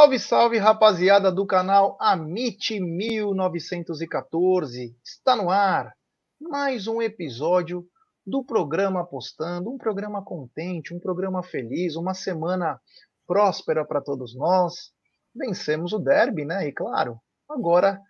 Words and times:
Salve, 0.00 0.18
salve, 0.18 0.56
rapaziada 0.56 1.30
do 1.30 1.44
canal 1.44 1.98
Amit 2.00 2.80
1914. 2.80 4.96
Está 5.04 5.36
no 5.36 5.50
ar 5.50 5.94
mais 6.40 6.86
um 6.86 7.02
episódio 7.02 7.86
do 8.26 8.42
programa 8.42 9.02
Apostando, 9.02 9.68
um 9.68 9.76
programa 9.76 10.24
contente, 10.24 10.94
um 10.94 10.98
programa 10.98 11.42
feliz, 11.42 11.96
uma 11.96 12.14
semana 12.14 12.80
próspera 13.26 13.84
para 13.84 14.00
todos 14.00 14.34
nós. 14.34 14.90
Vencemos 15.36 15.92
o 15.92 15.98
derby, 15.98 16.46
né? 16.46 16.66
E 16.66 16.72
claro, 16.72 17.20
agora 17.46 18.00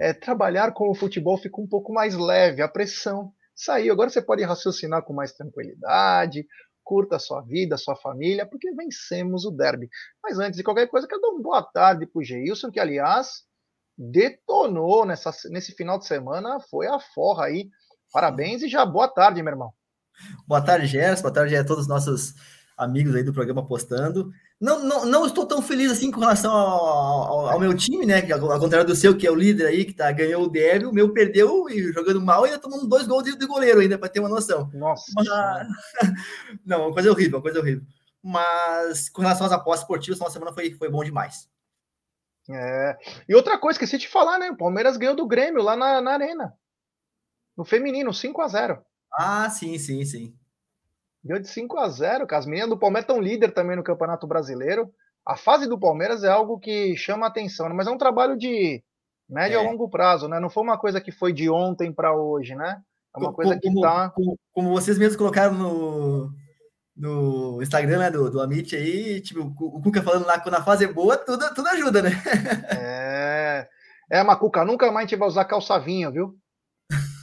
é, 0.00 0.14
trabalhar 0.14 0.72
com 0.72 0.88
o 0.88 0.94
futebol 0.94 1.36
fica 1.36 1.60
um 1.60 1.68
pouco 1.68 1.92
mais 1.92 2.14
leve, 2.14 2.62
a 2.62 2.68
pressão 2.68 3.30
saiu. 3.54 3.92
Agora 3.92 4.08
você 4.08 4.22
pode 4.22 4.42
raciocinar 4.42 5.02
com 5.02 5.12
mais 5.12 5.34
tranquilidade, 5.34 6.46
curta 6.84 7.16
a 7.16 7.18
sua 7.18 7.40
vida, 7.40 7.74
a 7.74 7.78
sua 7.78 7.96
família, 7.96 8.46
porque 8.46 8.72
vencemos 8.74 9.44
o 9.44 9.50
derby. 9.50 9.88
Mas 10.22 10.38
antes 10.38 10.56
de 10.56 10.62
qualquer 10.62 10.86
coisa, 10.86 11.08
quero 11.08 11.20
dar 11.20 11.28
uma 11.28 11.42
boa 11.42 11.62
tarde 11.62 12.06
para 12.06 12.20
o 12.20 12.22
Geilson, 12.22 12.70
que 12.70 12.78
aliás 12.78 13.44
detonou 13.96 15.04
nessa, 15.06 15.32
nesse 15.50 15.72
final 15.72 15.98
de 15.98 16.06
semana, 16.06 16.60
foi 16.60 16.86
a 16.86 17.00
forra 17.00 17.46
aí. 17.46 17.70
Parabéns 18.12 18.62
e 18.62 18.68
já 18.68 18.84
boa 18.84 19.08
tarde, 19.08 19.42
meu 19.42 19.52
irmão. 19.52 19.72
Boa 20.46 20.62
tarde, 20.62 20.86
Gerson. 20.86 21.22
Boa 21.22 21.34
tarde 21.34 21.56
a 21.56 21.64
todos 21.64 21.82
os 21.82 21.88
nossos 21.88 22.34
amigos 22.76 23.14
aí 23.14 23.22
do 23.22 23.32
programa 23.32 23.66
postando. 23.66 24.32
Não, 24.60 24.82
não, 24.82 25.04
não 25.04 25.26
estou 25.26 25.46
tão 25.46 25.60
feliz 25.60 25.90
assim 25.90 26.10
com 26.10 26.20
relação 26.20 26.52
ao, 26.52 26.84
ao, 26.84 27.48
ao 27.50 27.60
meu 27.60 27.74
time, 27.74 28.06
né? 28.06 28.20
Ao, 28.32 28.60
contrário 28.60 28.86
do 28.86 28.94
seu, 28.96 29.16
que 29.16 29.26
é 29.26 29.30
o 29.30 29.34
líder 29.34 29.66
aí, 29.66 29.84
que 29.84 29.92
tá, 29.92 30.10
ganhou 30.12 30.44
o 30.44 30.48
DEV, 30.48 30.86
o 30.86 30.92
meu 30.92 31.12
perdeu 31.12 31.68
e 31.68 31.92
jogando 31.92 32.20
mal, 32.20 32.44
ainda 32.44 32.58
tomando 32.58 32.86
dois 32.86 33.06
gols 33.06 33.24
de, 33.24 33.36
de 33.36 33.46
goleiro 33.46 33.80
ainda, 33.80 33.98
para 33.98 34.08
ter 34.08 34.20
uma 34.20 34.28
noção. 34.28 34.70
Nossa. 34.72 35.04
Mas... 35.14 35.26
não, 36.64 36.86
uma 36.86 36.92
coisa 36.92 37.10
horrível, 37.10 37.38
uma 37.38 37.42
coisa 37.42 37.60
horrível. 37.60 37.84
Mas 38.22 39.08
com 39.08 39.22
relação 39.22 39.46
às 39.46 39.52
apostas 39.52 39.82
esportivas, 39.82 40.20
uma 40.20 40.30
semana 40.30 40.52
foi, 40.52 40.72
foi 40.72 40.88
bom 40.88 41.04
demais. 41.04 41.48
É. 42.50 42.96
E 43.28 43.34
outra 43.34 43.58
coisa, 43.58 43.76
esqueci 43.76 43.98
de 43.98 44.08
falar, 44.08 44.38
né? 44.38 44.50
O 44.50 44.56
Palmeiras 44.56 44.96
ganhou 44.96 45.16
do 45.16 45.26
Grêmio 45.26 45.62
lá 45.62 45.76
na, 45.76 46.00
na 46.00 46.12
Arena. 46.12 46.54
No 47.56 47.64
feminino, 47.64 48.12
5 48.12 48.40
a 48.42 48.48
0 48.48 48.84
Ah, 49.12 49.48
sim, 49.50 49.78
sim, 49.78 50.04
sim. 50.04 50.34
Deu 51.24 51.38
de 51.38 51.48
5 51.48 51.78
a 51.78 51.88
0 51.88 52.26
As 52.30 52.44
meninas 52.44 52.68
do 52.68 52.78
Palmeiras 52.78 53.04
estão 53.08 53.20
líder 53.20 53.52
também 53.52 53.76
no 53.76 53.82
Campeonato 53.82 54.26
Brasileiro. 54.26 54.92
A 55.26 55.36
fase 55.36 55.66
do 55.66 55.80
Palmeiras 55.80 56.22
é 56.22 56.28
algo 56.28 56.58
que 56.58 56.94
chama 56.96 57.26
atenção, 57.26 57.66
né? 57.68 57.74
mas 57.74 57.86
é 57.86 57.90
um 57.90 57.96
trabalho 57.96 58.36
de 58.36 58.84
médio 59.26 59.56
é. 59.56 59.60
a 59.60 59.62
longo 59.62 59.88
prazo, 59.88 60.28
né? 60.28 60.38
Não 60.38 60.50
foi 60.50 60.62
uma 60.62 60.76
coisa 60.76 61.00
que 61.00 61.10
foi 61.10 61.32
de 61.32 61.48
ontem 61.48 61.90
para 61.90 62.14
hoje, 62.14 62.54
né? 62.54 62.82
É 63.16 63.18
uma 63.18 63.32
coisa 63.32 63.58
que 63.58 63.68
está. 63.68 64.10
Como, 64.10 64.38
como, 64.52 64.70
vocês 64.70 64.98
mesmos 64.98 65.16
colocaram 65.16 65.54
no, 65.54 66.30
no 66.94 67.62
Instagram 67.62 68.00
né, 68.00 68.10
do, 68.10 68.30
do 68.30 68.42
Amit 68.42 68.76
aí, 68.76 69.22
tipo, 69.22 69.40
o 69.40 69.80
Cuca 69.80 70.02
falando 70.02 70.26
lá 70.26 70.36
que 70.36 70.42
quando 70.42 70.56
a 70.56 70.62
fase 70.62 70.84
é 70.84 70.92
boa, 70.92 71.16
tudo, 71.16 71.54
tudo 71.54 71.68
ajuda, 71.68 72.02
né? 72.02 72.10
é. 72.76 73.68
É, 74.10 74.22
Macuca, 74.22 74.62
nunca 74.62 74.92
mais 74.92 75.06
a 75.06 75.08
gente 75.08 75.18
vai 75.18 75.26
usar 75.26 75.46
calçavinho, 75.46 76.12
viu? 76.12 76.34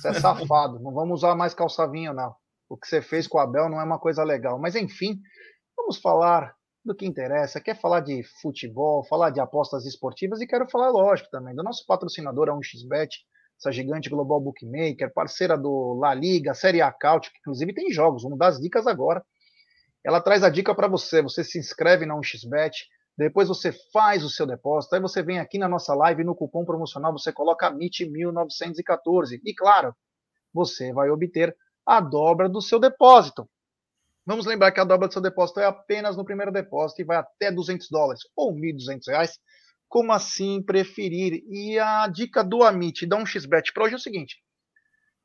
Você 0.02 0.08
é 0.08 0.14
safado. 0.14 0.80
não 0.80 0.92
vamos 0.92 1.20
usar 1.20 1.36
mais 1.36 1.54
calçavinho, 1.54 2.16
não 2.16 2.34
o 2.72 2.78
que 2.78 2.88
você 2.88 3.02
fez 3.02 3.28
com 3.28 3.38
o 3.38 3.42
Abel 3.42 3.68
não 3.68 3.82
é 3.82 3.84
uma 3.84 4.00
coisa 4.00 4.24
legal. 4.24 4.58
Mas 4.58 4.76
enfim, 4.76 5.20
vamos 5.76 5.98
falar 5.98 6.56
do 6.86 6.96
que 6.96 7.06
interessa. 7.06 7.60
Quer 7.60 7.80
falar 7.80 8.00
de 8.00 8.24
futebol, 8.42 9.04
falar 9.04 9.30
de 9.30 9.42
apostas 9.42 9.86
esportivas 9.86 10.40
e 10.40 10.48
quero 10.48 10.70
falar, 10.70 10.90
lógico, 10.90 11.30
também 11.30 11.54
do 11.54 11.64
nosso 11.64 11.86
patrocinador, 11.86 12.50
a 12.50 12.54
1xBet, 12.54 13.10
essa 13.60 13.74
gigante 13.74 14.10
global 14.10 14.40
bookmaker, 14.40 15.14
parceira 15.14 15.58
do 15.58 15.96
La 16.00 16.14
Liga, 16.14 16.54
Série 16.54 16.82
A 16.82 16.92
Couch, 16.94 17.30
que 17.30 17.40
inclusive 17.40 17.74
tem 17.74 17.92
jogos, 17.92 18.24
vamos 18.24 18.40
dar 18.40 18.48
as 18.48 18.60
dicas 18.60 18.88
agora. 18.88 19.22
Ela 20.04 20.22
traz 20.22 20.42
a 20.42 20.50
dica 20.50 20.74
para 20.74 20.88
você, 20.88 21.22
você 21.22 21.44
se 21.44 21.60
inscreve 21.60 22.06
na 22.06 22.16
1xBet, 22.16 22.72
depois 23.18 23.50
você 23.50 23.74
faz 23.92 24.24
o 24.24 24.30
seu 24.30 24.48
depósito, 24.48 24.96
aí 24.96 25.02
você 25.02 25.22
vem 25.22 25.40
aqui 25.40 25.60
na 25.60 25.68
nossa 25.68 25.94
live 25.94 26.24
no 26.24 26.34
cupom 26.34 26.64
promocional 26.64 27.12
você 27.12 27.34
coloca 27.34 27.70
MIT1914 27.70 29.42
e 29.46 29.54
claro, 29.54 29.94
você 30.54 30.94
vai 30.94 31.10
obter 31.10 31.56
a 31.86 32.00
dobra 32.00 32.48
do 32.48 32.62
seu 32.62 32.80
depósito. 32.80 33.50
Vamos 34.26 34.46
lembrar 34.46 34.72
que 34.72 34.80
a 34.80 34.84
dobra 34.84 35.08
do 35.08 35.14
seu 35.14 35.22
depósito 35.22 35.60
é 35.60 35.66
apenas 35.66 36.16
no 36.16 36.24
primeiro 36.24 36.52
depósito 36.52 37.02
e 37.02 37.06
vai 37.06 37.18
até 37.18 37.52
200 37.52 37.90
dólares 37.90 38.22
ou 38.36 38.54
1.200 38.54 39.02
reais, 39.08 39.40
como 39.90 40.12
assim 40.12 40.62
preferir. 40.62 41.44
E 41.50 41.80
a 41.80 42.08
dica 42.08 42.44
do 42.44 42.64
Amit, 42.64 43.06
dá 43.06 43.18
um 43.18 43.26
xbet 43.26 43.74
para 43.74 43.84
hoje 43.84 43.96
é 43.96 43.98
o 43.98 44.00
seguinte. 44.00 44.38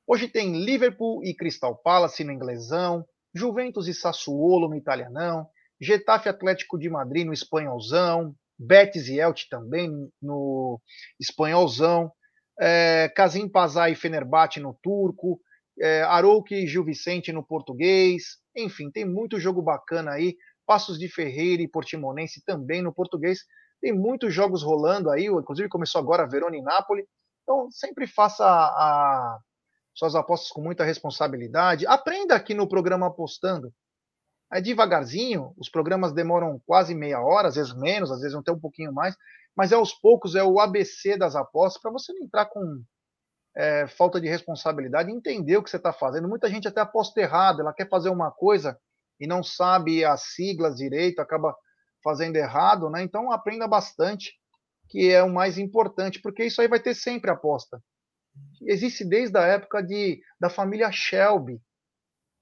Hoje 0.06 0.28
tem 0.28 0.64
Liverpool 0.64 1.22
e 1.24 1.34
Crystal 1.34 1.76
Palace 1.76 2.24
no 2.24 2.32
inglesão, 2.32 3.04
Juventus 3.34 3.86
e 3.86 3.94
Sassuolo 3.94 4.68
no 4.68 4.76
italianão, 4.76 5.46
Getafe 5.80 6.28
Atlético 6.28 6.78
de 6.78 6.88
Madrid 6.88 7.26
no 7.26 7.32
espanholzão, 7.32 8.34
Betis 8.58 9.08
e 9.08 9.18
Elche 9.18 9.46
também 9.50 9.90
no 10.22 10.80
espanholzão, 11.20 12.10
é, 12.58 13.12
Kazim 13.14 13.48
Pazar 13.48 13.90
e 13.90 13.94
Fenerbahçe 13.94 14.60
no 14.60 14.78
turco, 14.82 15.40
é, 15.78 16.02
Arouque 16.02 16.54
e 16.54 16.66
Gil 16.66 16.84
Vicente 16.84 17.32
no 17.32 17.44
português. 17.44 18.38
Enfim, 18.54 18.90
tem 18.90 19.04
muito 19.04 19.38
jogo 19.38 19.62
bacana 19.62 20.12
aí. 20.12 20.36
Passos 20.66 20.98
de 20.98 21.08
Ferreira 21.08 21.62
e 21.62 21.68
Portimonense 21.68 22.42
também 22.44 22.82
no 22.82 22.92
português. 22.92 23.40
Tem 23.80 23.92
muitos 23.92 24.34
jogos 24.34 24.62
rolando 24.62 25.10
aí, 25.10 25.26
inclusive 25.26 25.68
começou 25.68 26.00
agora 26.00 26.28
Verona 26.28 26.56
e 26.56 26.62
Nápoles. 26.62 27.06
Então, 27.42 27.70
sempre 27.70 28.06
faça 28.06 28.44
a, 28.44 29.38
suas 29.94 30.14
apostas 30.14 30.50
com 30.50 30.60
muita 30.60 30.84
responsabilidade. 30.84 31.86
Aprenda 31.86 32.34
aqui 32.34 32.54
no 32.54 32.68
programa 32.68 33.06
Apostando. 33.06 33.72
É 34.52 34.60
devagarzinho, 34.60 35.52
os 35.56 35.68
programas 35.68 36.12
demoram 36.12 36.60
quase 36.66 36.94
meia 36.94 37.20
hora, 37.20 37.48
às 37.48 37.56
vezes 37.56 37.74
menos, 37.74 38.12
às 38.12 38.20
vezes 38.20 38.36
até 38.36 38.52
um 38.52 38.60
pouquinho 38.60 38.92
mais, 38.92 39.16
mas 39.56 39.72
é 39.72 39.74
aos 39.74 39.92
poucos, 39.92 40.36
é 40.36 40.44
o 40.44 40.60
ABC 40.60 41.16
das 41.16 41.34
apostas, 41.34 41.82
para 41.82 41.90
você 41.90 42.12
não 42.12 42.24
entrar 42.24 42.46
com 42.46 42.82
é, 43.56 43.86
falta 43.86 44.20
de 44.20 44.28
responsabilidade, 44.28 45.10
entender 45.10 45.56
o 45.56 45.62
que 45.62 45.70
você 45.70 45.78
está 45.78 45.92
fazendo. 45.92 46.28
Muita 46.28 46.48
gente 46.50 46.68
até 46.68 46.80
aposta 46.80 47.20
errado, 47.20 47.60
ela 47.60 47.72
quer 47.72 47.88
fazer 47.88 48.10
uma 48.10 48.30
coisa 48.30 48.78
e 49.18 49.26
não 49.26 49.42
sabe 49.42 50.04
as 50.04 50.34
siglas 50.34 50.76
direito, 50.76 51.20
acaba 51.20 51.56
fazendo 52.04 52.36
errado, 52.36 52.90
né? 52.90 53.02
Então 53.02 53.32
aprenda 53.32 53.66
bastante, 53.66 54.34
que 54.88 55.10
é 55.10 55.22
o 55.22 55.32
mais 55.32 55.56
importante, 55.56 56.20
porque 56.20 56.44
isso 56.44 56.60
aí 56.60 56.68
vai 56.68 56.78
ter 56.78 56.94
sempre 56.94 57.30
aposta. 57.30 57.82
Existe 58.62 59.04
desde 59.04 59.38
a 59.38 59.42
época 59.42 59.82
de, 59.82 60.20
da 60.38 60.50
família 60.50 60.92
Shelby, 60.92 61.58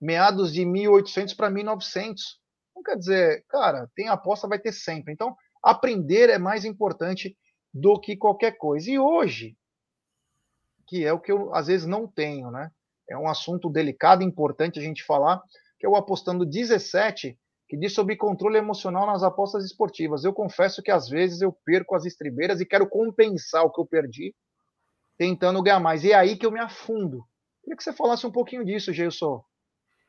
meados 0.01 0.53
de 0.53 0.65
1800 0.65 1.33
para 1.35 1.49
1900. 1.49 2.41
Não 2.75 2.83
quer 2.83 2.97
dizer, 2.97 3.45
cara, 3.49 3.89
tem 3.95 4.09
aposta, 4.09 4.49
vai 4.49 4.59
ter 4.59 4.73
sempre. 4.73 5.13
Então, 5.13 5.37
aprender 5.63 6.29
é 6.29 6.39
mais 6.39 6.65
importante 6.65 7.39
do 7.73 7.99
que 8.01 8.17
qualquer 8.17 8.59
coisa. 8.59 8.91
E 8.91 8.99
hoje, 8.99 9.57
que 10.95 11.05
é 11.05 11.13
o 11.13 11.19
que 11.19 11.33
eu 11.33 11.53
às 11.53 11.67
vezes 11.67 11.89
não 11.89 12.07
tenho, 12.07 12.53
né? 12.53 12.71
É 13.11 13.19
um 13.19 13.27
assunto 13.27 13.69
delicado 13.69 14.23
importante 14.23 14.79
a 14.79 14.83
gente 14.83 15.03
falar, 15.03 15.43
que 15.77 15.85
é 15.85 15.89
o 15.89 15.97
Apostando 15.97 16.47
17, 16.47 17.37
que 17.69 17.77
diz 17.77 17.93
sobre 17.93 18.15
controle 18.15 18.59
emocional 18.59 19.05
nas 19.05 19.25
apostas 19.25 19.65
esportivas. 19.65 20.23
Eu 20.23 20.33
confesso 20.33 20.81
que 20.81 20.93
às 20.93 21.09
vezes 21.09 21.41
eu 21.41 21.53
perco 21.65 21.97
as 21.97 22.05
estribeiras 22.05 22.61
e 22.61 22.65
quero 22.65 22.89
compensar 22.89 23.65
o 23.65 23.73
que 23.73 23.81
eu 23.81 23.85
perdi, 23.85 24.33
tentando 25.19 25.61
ganhar 25.61 25.81
mais. 25.81 26.05
E 26.05 26.13
é 26.13 26.15
aí 26.15 26.37
que 26.37 26.47
eu 26.47 26.53
me 26.53 26.61
afundo. 26.61 27.25
Queria 27.65 27.77
que 27.77 27.83
você 27.83 27.93
falasse 27.93 28.25
um 28.25 28.31
pouquinho 28.31 28.65
disso, 28.65 28.93
Geilson. 28.93 29.43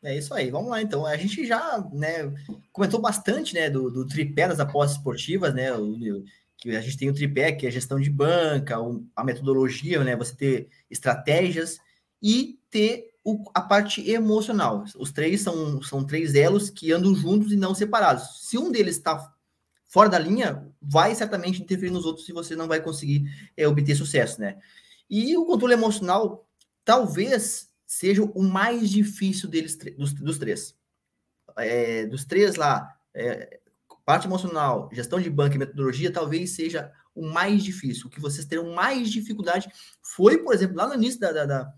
É 0.03 0.15
isso 0.15 0.35
aí, 0.35 0.51
vamos 0.51 0.69
lá 0.69 0.83
então. 0.83 1.03
A 1.03 1.17
gente 1.17 1.47
já 1.47 1.83
né, 1.91 2.31
comentou 2.71 3.01
bastante 3.01 3.55
né, 3.55 3.71
do, 3.71 3.89
do 3.89 4.05
tripé 4.05 4.47
das 4.47 4.59
apostas 4.59 4.97
esportivas, 4.97 5.51
né? 5.51 5.73
O, 5.73 6.23
que 6.57 6.75
a 6.75 6.81
gente 6.81 6.97
tem 6.97 7.09
o 7.09 7.13
tripé, 7.13 7.51
que 7.51 7.65
é 7.65 7.69
a 7.69 7.71
gestão 7.71 7.99
de 7.99 8.09
banca, 8.09 8.77
a 9.15 9.23
metodologia, 9.23 10.03
né? 10.03 10.15
Você 10.15 10.35
ter 10.35 10.69
estratégias 10.89 11.79
e 12.21 12.59
ter 12.69 13.11
o, 13.23 13.43
a 13.53 13.61
parte 13.61 14.09
emocional. 14.09 14.85
Os 14.97 15.11
três 15.11 15.41
são, 15.41 15.81
são 15.81 16.03
três 16.03 16.35
elos 16.35 16.69
que 16.69 16.91
andam 16.91 17.13
juntos 17.15 17.51
e 17.51 17.55
não 17.55 17.75
separados. 17.75 18.47
Se 18.47 18.57
um 18.57 18.71
deles 18.71 18.97
está 18.97 19.33
fora 19.87 20.09
da 20.09 20.19
linha, 20.19 20.67
vai 20.81 21.15
certamente 21.15 21.61
interferir 21.61 21.91
nos 21.91 22.05
outros 22.05 22.27
e 22.27 22.33
você 22.33 22.55
não 22.55 22.67
vai 22.67 22.81
conseguir 22.81 23.29
é, 23.55 23.67
obter 23.67 23.95
sucesso, 23.95 24.39
né? 24.39 24.57
E 25.09 25.35
o 25.37 25.45
controle 25.45 25.73
emocional 25.73 26.47
talvez 26.83 27.69
seja 27.85 28.23
o 28.23 28.43
mais 28.43 28.89
difícil 28.89 29.49
deles 29.49 29.77
dos, 29.97 30.13
dos 30.13 30.37
três. 30.37 30.75
É, 31.57 32.05
dos 32.07 32.25
três 32.25 32.55
lá, 32.55 32.95
é, 33.13 33.59
parte 34.05 34.27
emocional, 34.27 34.89
gestão 34.93 35.19
de 35.19 35.29
banco 35.29 35.55
e 35.55 35.59
metodologia 35.59 36.13
talvez 36.13 36.51
seja 36.51 36.91
o 37.13 37.25
mais 37.25 37.63
difícil. 37.63 38.07
O 38.07 38.09
que 38.09 38.21
vocês 38.21 38.45
terão 38.45 38.73
mais 38.73 39.09
dificuldade 39.09 39.69
foi, 40.01 40.37
por 40.37 40.53
exemplo, 40.53 40.75
lá 40.75 40.87
no 40.87 40.93
início 40.93 41.19
da, 41.19 41.31
da, 41.31 41.73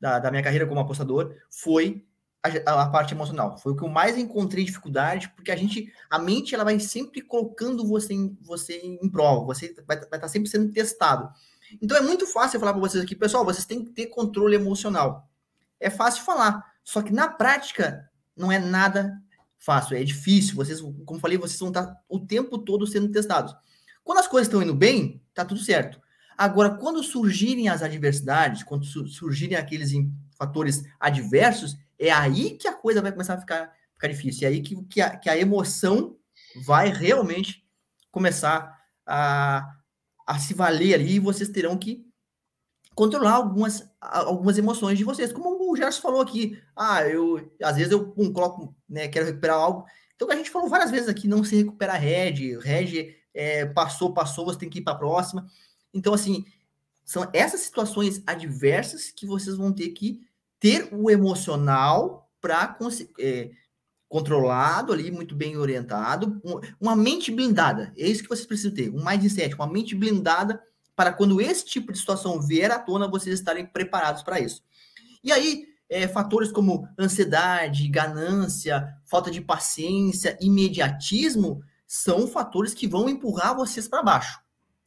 da, 0.00 0.18
da 0.18 0.30
minha 0.30 0.42
carreira 0.42 0.66
como 0.66 0.80
apostador, 0.80 1.34
foi 1.48 2.04
a, 2.42 2.82
a, 2.82 2.88
parte 2.90 3.14
emocional. 3.14 3.56
Foi 3.58 3.72
o 3.72 3.76
que 3.76 3.82
eu 3.82 3.88
mais 3.88 4.18
encontrei 4.18 4.64
dificuldade, 4.64 5.28
porque 5.30 5.50
a 5.50 5.56
gente, 5.56 5.92
a 6.10 6.18
mente, 6.18 6.54
ela 6.54 6.64
vai 6.64 6.78
sempre 6.78 7.20
colocando 7.22 7.86
você 7.86 8.12
em, 8.12 8.36
você 8.42 8.76
em 8.76 9.08
prova, 9.08 9.46
você 9.46 9.74
vai, 9.86 9.96
vai 9.96 10.04
estar 10.04 10.18
tá 10.18 10.28
sempre 10.28 10.48
sendo 10.48 10.72
testado. 10.72 11.28
Então 11.80 11.96
é 11.96 12.00
muito 12.00 12.26
fácil 12.26 12.60
falar 12.60 12.72
para 12.72 12.80
vocês 12.80 13.02
aqui, 13.02 13.16
pessoal, 13.16 13.44
vocês 13.44 13.64
têm 13.64 13.84
que 13.84 13.90
ter 13.90 14.06
controle 14.06 14.54
emocional. 14.54 15.28
É 15.80 15.90
fácil 15.90 16.24
falar, 16.24 16.64
só 16.84 17.02
que 17.02 17.12
na 17.12 17.28
prática 17.28 18.08
não 18.36 18.52
é 18.52 18.58
nada 18.58 19.20
fácil, 19.58 19.96
é 19.96 20.04
difícil. 20.04 20.54
Vocês, 20.54 20.80
como 21.04 21.20
falei, 21.20 21.38
vocês 21.38 21.58
vão 21.58 21.68
estar 21.68 21.96
o 22.08 22.20
tempo 22.20 22.58
todo 22.58 22.86
sendo 22.86 23.08
testados. 23.08 23.54
Quando 24.04 24.18
as 24.18 24.28
coisas 24.28 24.46
estão 24.46 24.62
indo 24.62 24.74
bem, 24.74 25.20
tá 25.34 25.44
tudo 25.44 25.60
certo. 25.60 26.00
Agora, 26.38 26.70
quando 26.70 27.02
surgirem 27.02 27.68
as 27.68 27.82
adversidades, 27.82 28.62
quando 28.62 28.84
surgirem 28.84 29.56
aqueles 29.56 29.90
fatores 30.38 30.84
adversos, 31.00 31.76
é 31.98 32.10
aí 32.10 32.56
que 32.58 32.68
a 32.68 32.74
coisa 32.74 33.00
vai 33.00 33.10
começar 33.10 33.34
a 33.34 33.40
ficar, 33.40 33.72
ficar 33.94 34.08
difícil. 34.08 34.46
É 34.46 34.50
aí 34.50 34.60
que, 34.60 34.84
que, 34.84 35.00
a, 35.00 35.16
que 35.16 35.30
a 35.30 35.36
emoção 35.36 36.16
vai 36.64 36.92
realmente 36.92 37.64
começar 38.10 38.80
a, 39.04 39.76
a 40.26 40.38
se 40.38 40.54
valer 40.54 40.94
ali 40.94 41.14
e 41.14 41.20
vocês 41.20 41.48
terão 41.48 41.76
que 41.76 42.05
controlar 42.96 43.34
algumas, 43.34 43.86
algumas 44.00 44.56
emoções 44.56 44.96
de 44.96 45.04
vocês. 45.04 45.30
Como 45.30 45.70
o 45.70 45.76
Gerson 45.76 46.00
falou 46.00 46.22
aqui, 46.22 46.58
ah, 46.74 47.06
eu 47.06 47.52
às 47.62 47.76
vezes 47.76 47.92
eu 47.92 48.14
um, 48.16 48.32
coloco, 48.32 48.74
né, 48.88 49.06
quero 49.06 49.26
recuperar 49.26 49.58
algo. 49.58 49.84
Então 50.14 50.30
a 50.30 50.34
gente 50.34 50.50
falou 50.50 50.68
várias 50.68 50.90
vezes 50.90 51.06
aqui, 51.06 51.28
não 51.28 51.44
se 51.44 51.54
recupera 51.56 51.92
red, 51.92 52.58
red 52.58 53.14
é, 53.34 53.66
passou, 53.66 54.14
passou, 54.14 54.46
você 54.46 54.58
tem 54.58 54.70
que 54.70 54.78
ir 54.78 54.82
para 54.82 54.94
a 54.94 54.98
próxima. 54.98 55.46
Então 55.92 56.14
assim, 56.14 56.42
são 57.04 57.28
essas 57.34 57.60
situações 57.60 58.22
adversas 58.26 59.10
que 59.10 59.26
vocês 59.26 59.56
vão 59.56 59.72
ter 59.72 59.90
que 59.90 60.22
ter 60.58 60.88
o 60.90 61.10
emocional 61.10 62.30
para 62.40 62.78
é, 63.18 63.50
controlado 64.08 64.90
ali, 64.90 65.10
muito 65.10 65.34
bem 65.34 65.58
orientado, 65.58 66.40
uma 66.80 66.96
mente 66.96 67.30
blindada. 67.30 67.92
É 67.94 68.08
isso 68.08 68.22
que 68.22 68.28
vocês 68.30 68.46
precisam 68.46 68.72
ter, 68.72 68.88
um 68.88 69.04
mindset, 69.04 69.54
uma 69.54 69.66
mente 69.66 69.94
blindada 69.94 70.62
para 70.96 71.12
quando 71.12 71.40
esse 71.40 71.64
tipo 71.64 71.92
de 71.92 71.98
situação 71.98 72.40
vier 72.40 72.70
à 72.70 72.78
tona, 72.78 73.06
vocês 73.06 73.38
estarem 73.38 73.66
preparados 73.66 74.22
para 74.22 74.40
isso. 74.40 74.64
E 75.22 75.30
aí, 75.30 75.66
é, 75.88 76.08
fatores 76.08 76.50
como 76.50 76.88
ansiedade, 76.98 77.86
ganância, 77.88 78.96
falta 79.04 79.30
de 79.30 79.42
paciência, 79.42 80.36
imediatismo, 80.40 81.62
são 81.86 82.26
fatores 82.26 82.74
que 82.74 82.88
vão 82.88 83.08
empurrar 83.08 83.54
vocês 83.54 83.86
para 83.86 84.02
baixo. 84.02 84.40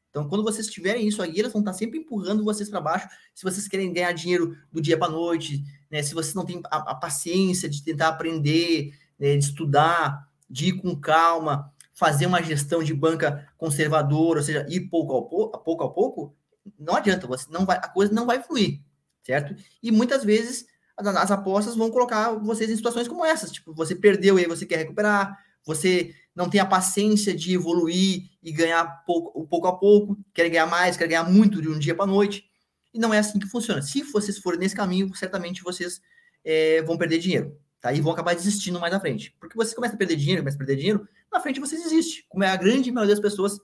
Então, 0.10 0.28
quando 0.28 0.44
vocês 0.44 0.68
tiverem 0.68 1.08
isso 1.08 1.22
aí, 1.22 1.38
eles 1.38 1.54
vão 1.54 1.62
estar 1.62 1.74
sempre 1.74 2.00
empurrando 2.00 2.44
vocês 2.44 2.68
para 2.68 2.82
baixo. 2.82 3.08
Se 3.34 3.44
vocês 3.44 3.68
querem 3.68 3.94
ganhar 3.94 4.12
dinheiro 4.12 4.58
do 4.72 4.82
dia 4.82 4.98
para 4.98 5.12
noite, 5.12 5.64
né? 5.90 6.02
Se 6.02 6.16
vocês 6.16 6.34
não 6.34 6.46
têm 6.46 6.62
a, 6.66 6.92
a 6.92 6.96
paciência 6.96 7.70
de 7.70 7.84
tentar 7.84 8.10
aprender, 8.10 8.98
né? 9.20 9.38
de 9.38 9.46
estudar, 9.46 10.28
de 10.50 10.70
ir 10.70 10.82
com 10.82 10.96
calma, 10.96 11.72
fazer 12.00 12.28
uma 12.28 12.42
gestão 12.42 12.82
de 12.82 12.94
banca 12.94 13.46
conservadora, 13.58 14.40
ou 14.40 14.46
seja, 14.46 14.66
ir 14.70 14.90
pouco 14.90 15.12
ao 15.12 15.28
pouco, 15.28 15.60
pouco, 15.60 15.84
a 15.84 15.94
pouco, 15.94 16.36
não 16.80 16.96
adianta, 16.96 17.28
você 17.28 17.46
não 17.52 17.66
vai, 17.66 17.76
a 17.76 17.90
coisa 17.90 18.14
não 18.14 18.26
vai 18.26 18.42
fluir, 18.42 18.80
certo? 19.22 19.54
E 19.84 19.92
muitas 19.92 20.24
vezes 20.24 20.66
as, 20.96 21.06
as 21.08 21.30
apostas 21.30 21.76
vão 21.76 21.92
colocar 21.92 22.32
vocês 22.36 22.70
em 22.70 22.76
situações 22.78 23.06
como 23.06 23.26
essas, 23.26 23.52
tipo, 23.52 23.74
você 23.74 23.94
perdeu 23.94 24.40
e 24.40 24.44
aí 24.44 24.48
você 24.48 24.66
quer 24.66 24.78
recuperar, 24.78 25.38
você 25.66 26.16
não 26.34 26.50
tem 26.50 26.62
a 26.62 26.66
paciência 26.66 27.36
de 27.36 27.54
evoluir 27.54 28.30
e 28.42 28.52
ganhar 28.54 29.04
pouco, 29.06 29.46
pouco 29.46 29.68
a 29.68 29.78
pouco, 29.78 30.18
quer 30.34 30.48
ganhar 30.48 30.68
mais, 30.68 30.96
quer 30.96 31.08
ganhar 31.08 31.26
muito 31.26 31.62
de 31.62 31.68
um 31.68 31.78
dia 31.78 31.94
para 31.94 32.06
noite. 32.06 32.46
E 32.94 32.98
não 32.98 33.14
é 33.14 33.20
assim 33.20 33.38
que 33.38 33.46
funciona. 33.46 33.82
Se 33.82 34.04
vocês 34.04 34.38
forem 34.38 34.58
nesse 34.58 34.74
caminho, 34.74 35.14
certamente 35.16 35.62
vocês 35.62 36.00
é, 36.46 36.82
vão 36.84 36.98
perder 36.98 37.20
dinheiro. 37.20 37.60
Tá? 37.82 37.94
E 37.94 38.02
vão 38.02 38.12
acabar 38.12 38.36
desistindo 38.36 38.80
mais 38.80 38.94
na 38.94 39.00
frente. 39.00 39.36
Porque 39.40 39.56
você 39.56 39.74
começa 39.74 39.96
a 39.96 39.98
perder 39.98 40.16
dinheiro, 40.16 40.42
começa 40.42 40.58
a 40.58 40.60
perder 40.60 40.76
dinheiro, 40.76 41.08
na 41.32 41.40
frente 41.40 41.60
você 41.60 41.78
desiste. 41.78 42.26
Como 42.28 42.44
é 42.44 42.50
a 42.50 42.56
grande 42.56 42.92
maioria 42.92 43.16
das 43.16 43.22
pessoas 43.22 43.60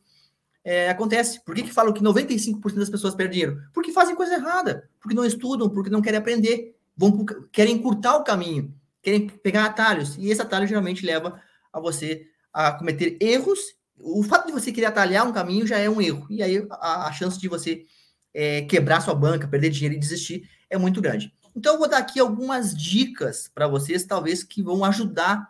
é, 0.65 0.89
acontece. 0.89 1.43
Por 1.45 1.53
que, 1.53 1.63
que 1.63 1.73
falam 1.73 1.93
que 1.93 2.01
95% 2.01 2.73
das 2.75 2.89
pessoas 2.89 3.13
perdem 3.13 3.39
dinheiro? 3.39 3.61
Porque 3.71 3.91
fazem 3.91 4.15
coisa 4.15 4.33
errada, 4.33 4.89
porque 4.99 5.15
não 5.15 5.23
estudam, 5.23 5.69
porque 5.69 5.91
não 5.91 6.01
querem 6.01 6.19
aprender, 6.19 6.75
vão, 6.97 7.23
querem 7.51 7.75
encurtar 7.75 8.17
o 8.17 8.23
caminho, 8.23 8.73
querem 9.01 9.27
pegar 9.27 9.65
atalhos. 9.65 10.17
E 10.17 10.29
esse 10.29 10.41
atalho 10.41 10.67
geralmente 10.67 11.05
leva 11.05 11.39
a 11.71 11.79
você 11.79 12.27
a 12.51 12.71
cometer 12.71 13.17
erros. 13.21 13.59
O 13.99 14.23
fato 14.23 14.47
de 14.47 14.53
você 14.53 14.71
querer 14.71 14.87
atalhar 14.87 15.27
um 15.27 15.31
caminho 15.31 15.67
já 15.67 15.77
é 15.77 15.89
um 15.89 16.01
erro. 16.01 16.25
E 16.29 16.41
aí 16.41 16.65
a, 16.71 17.07
a 17.07 17.11
chance 17.11 17.39
de 17.39 17.47
você 17.47 17.85
é, 18.33 18.63
quebrar 18.63 19.01
sua 19.01 19.13
banca, 19.13 19.47
perder 19.47 19.69
dinheiro 19.69 19.95
e 19.95 19.99
desistir 19.99 20.49
é 20.69 20.77
muito 20.77 20.99
grande. 20.99 21.31
Então, 21.55 21.73
eu 21.73 21.79
vou 21.79 21.87
dar 21.87 21.99
aqui 21.99 22.19
algumas 22.19 22.75
dicas 22.75 23.47
para 23.47 23.67
vocês, 23.67 24.03
talvez, 24.03 24.43
que 24.43 24.61
vão 24.61 24.83
ajudar 24.83 25.49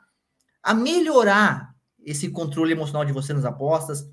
a 0.61 0.73
melhorar 0.73 1.75
esse 2.03 2.29
controle 2.29 2.71
emocional 2.71 3.03
de 3.03 3.11
vocês 3.11 3.35
nas 3.35 3.45
apostas, 3.45 4.07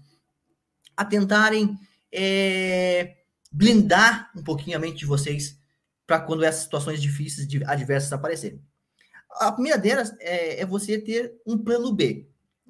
a 0.97 1.05
tentarem 1.05 1.79
é, 2.11 3.17
blindar 3.51 4.31
um 4.35 4.43
pouquinho 4.43 4.77
a 4.77 4.81
mente 4.81 4.99
de 4.99 5.07
vocês 5.07 5.59
para 6.07 6.21
quando 6.21 6.45
essas 6.45 6.63
situações 6.63 7.01
difíceis, 7.01 7.49
adversas 7.67 8.13
aparecerem. 8.13 8.63
A 9.31 9.53
primeira 9.53 9.79
delas 9.79 10.15
é, 10.19 10.61
é 10.61 10.67
você 10.67 10.99
ter 10.99 11.35
um 11.47 11.57
plano 11.59 11.93
B. 11.93 12.29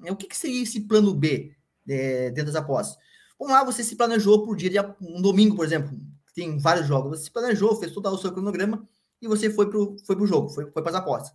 O 0.09 0.15
que, 0.15 0.27
que 0.27 0.37
seria 0.37 0.63
esse 0.63 0.81
plano 0.81 1.13
B 1.13 1.55
é, 1.87 2.29
dentro 2.29 2.51
das 2.51 2.61
apostas? 2.61 2.97
Vamos 3.39 3.53
lá, 3.53 3.63
você 3.63 3.83
se 3.83 3.95
planejou 3.95 4.45
por 4.45 4.55
dia, 4.55 4.69
de, 4.69 4.79
um 5.01 5.21
domingo, 5.21 5.55
por 5.55 5.65
exemplo, 5.65 5.97
tem 6.33 6.57
vários 6.57 6.87
jogos, 6.87 7.19
você 7.19 7.25
se 7.25 7.31
planejou, 7.31 7.75
fez 7.77 7.91
todo 7.91 8.07
o 8.07 8.17
seu 8.17 8.31
cronograma, 8.31 8.87
e 9.23 9.27
você 9.27 9.49
foi 9.49 9.69
pro, 9.69 9.95
foi 10.05 10.17
pro 10.17 10.27
jogo, 10.27 10.49
foi, 10.49 10.69
foi 10.69 10.83
para 10.83 10.91
as 10.91 10.97
apostas. 10.97 11.33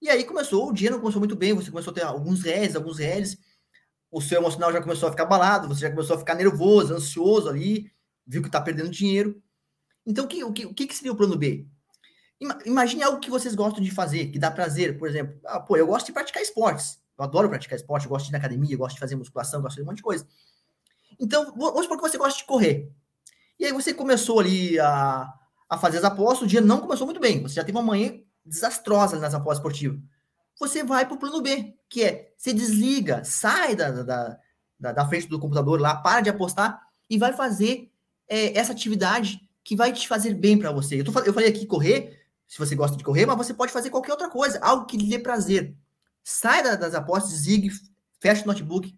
E 0.00 0.08
aí 0.08 0.22
começou, 0.22 0.68
o 0.68 0.72
dia 0.72 0.88
não 0.88 1.00
começou 1.00 1.18
muito 1.18 1.34
bem, 1.34 1.52
você 1.52 1.68
começou 1.68 1.90
a 1.90 1.94
ter 1.94 2.02
alguns 2.02 2.42
réis, 2.42 2.76
alguns 2.76 2.98
réis, 2.98 3.36
o 4.08 4.20
seu 4.20 4.38
emocional 4.38 4.72
já 4.72 4.80
começou 4.80 5.08
a 5.08 5.10
ficar 5.10 5.24
abalado, 5.24 5.66
você 5.66 5.80
já 5.80 5.90
começou 5.90 6.14
a 6.14 6.18
ficar 6.20 6.36
nervoso, 6.36 6.94
ansioso 6.94 7.48
ali, 7.48 7.90
viu 8.24 8.40
que 8.40 8.46
está 8.48 8.60
perdendo 8.60 8.88
dinheiro. 8.88 9.42
Então, 10.06 10.26
o 10.26 10.28
que, 10.28 10.44
o, 10.44 10.52
que, 10.52 10.64
o 10.64 10.72
que 10.72 10.94
seria 10.94 11.10
o 11.10 11.16
plano 11.16 11.36
B? 11.36 11.66
Imagine 12.64 13.02
algo 13.02 13.18
que 13.18 13.30
vocês 13.30 13.54
gostam 13.54 13.82
de 13.82 13.90
fazer, 13.90 14.26
que 14.26 14.38
dá 14.38 14.50
prazer, 14.50 14.96
por 14.96 15.08
exemplo. 15.08 15.40
Ah, 15.44 15.58
pô, 15.58 15.76
eu 15.76 15.86
gosto 15.88 16.06
de 16.06 16.12
praticar 16.12 16.42
esportes. 16.42 17.00
Eu 17.18 17.24
adoro 17.24 17.48
praticar 17.48 17.76
esporte, 17.76 18.04
eu 18.04 18.10
gosto 18.10 18.26
de 18.26 18.30
ir 18.30 18.32
na 18.32 18.38
academia, 18.38 18.74
eu 18.74 18.78
gosto 18.78 18.94
de 18.94 19.00
fazer 19.00 19.16
musculação, 19.16 19.58
eu 19.58 19.62
gosto 19.62 19.76
de 19.76 19.82
um 19.82 19.86
monte 19.86 19.96
de 19.96 20.02
coisa. 20.02 20.24
Então, 21.18 21.52
vamos 21.56 21.82
supor 21.82 21.96
que 21.96 22.08
você 22.08 22.18
gosta 22.18 22.38
de 22.38 22.44
correr. 22.44 22.92
E 23.58 23.64
aí 23.64 23.72
você 23.72 23.92
começou 23.92 24.38
ali 24.38 24.78
a, 24.78 25.32
a 25.68 25.78
fazer 25.78 25.98
as 25.98 26.04
apostas, 26.04 26.42
o 26.42 26.46
dia 26.46 26.60
não 26.60 26.80
começou 26.80 27.06
muito 27.06 27.20
bem. 27.20 27.42
Você 27.42 27.54
já 27.54 27.64
teve 27.64 27.76
uma 27.76 27.84
manhã 27.84 28.18
desastrosa 28.44 29.18
nas 29.18 29.34
apostas 29.34 29.58
esportivas. 29.58 29.98
Você 30.58 30.84
vai 30.84 31.04
para 31.04 31.14
o 31.14 31.18
plano 31.18 31.42
B, 31.42 31.74
que 31.88 32.02
é 32.02 32.32
você 32.36 32.52
desliga, 32.52 33.24
sai 33.24 33.74
da, 33.74 33.90
da, 33.90 34.38
da, 34.78 34.92
da, 34.92 35.08
frente 35.08 35.28
do 35.28 35.38
computador 35.38 35.80
lá, 35.80 35.96
para 35.96 36.20
de 36.20 36.30
apostar 36.30 36.80
e 37.08 37.18
vai 37.18 37.32
fazer 37.32 37.90
é, 38.28 38.56
essa 38.56 38.72
atividade 38.72 39.40
que 39.64 39.74
vai 39.74 39.92
te 39.92 40.06
fazer 40.06 40.34
bem 40.34 40.58
para 40.58 40.70
você. 40.70 41.00
Eu, 41.00 41.04
tô, 41.04 41.18
eu 41.20 41.32
falei 41.32 41.48
aqui 41.48 41.66
correr, 41.66 42.24
se 42.46 42.58
você 42.58 42.74
gosta 42.74 42.96
de 42.96 43.02
correr, 43.02 43.26
mas 43.26 43.36
você 43.36 43.54
pode 43.54 43.72
fazer 43.72 43.90
qualquer 43.90 44.12
outra 44.12 44.28
coisa, 44.28 44.60
algo 44.60 44.86
que 44.86 44.96
lhe 44.96 45.08
dê 45.08 45.18
prazer. 45.18 45.74
Sai 46.22 46.62
das 46.62 46.94
apostas, 46.94 47.32
desligue, 47.32 47.70
fecha 48.20 48.44
o 48.44 48.46
notebook, 48.46 48.94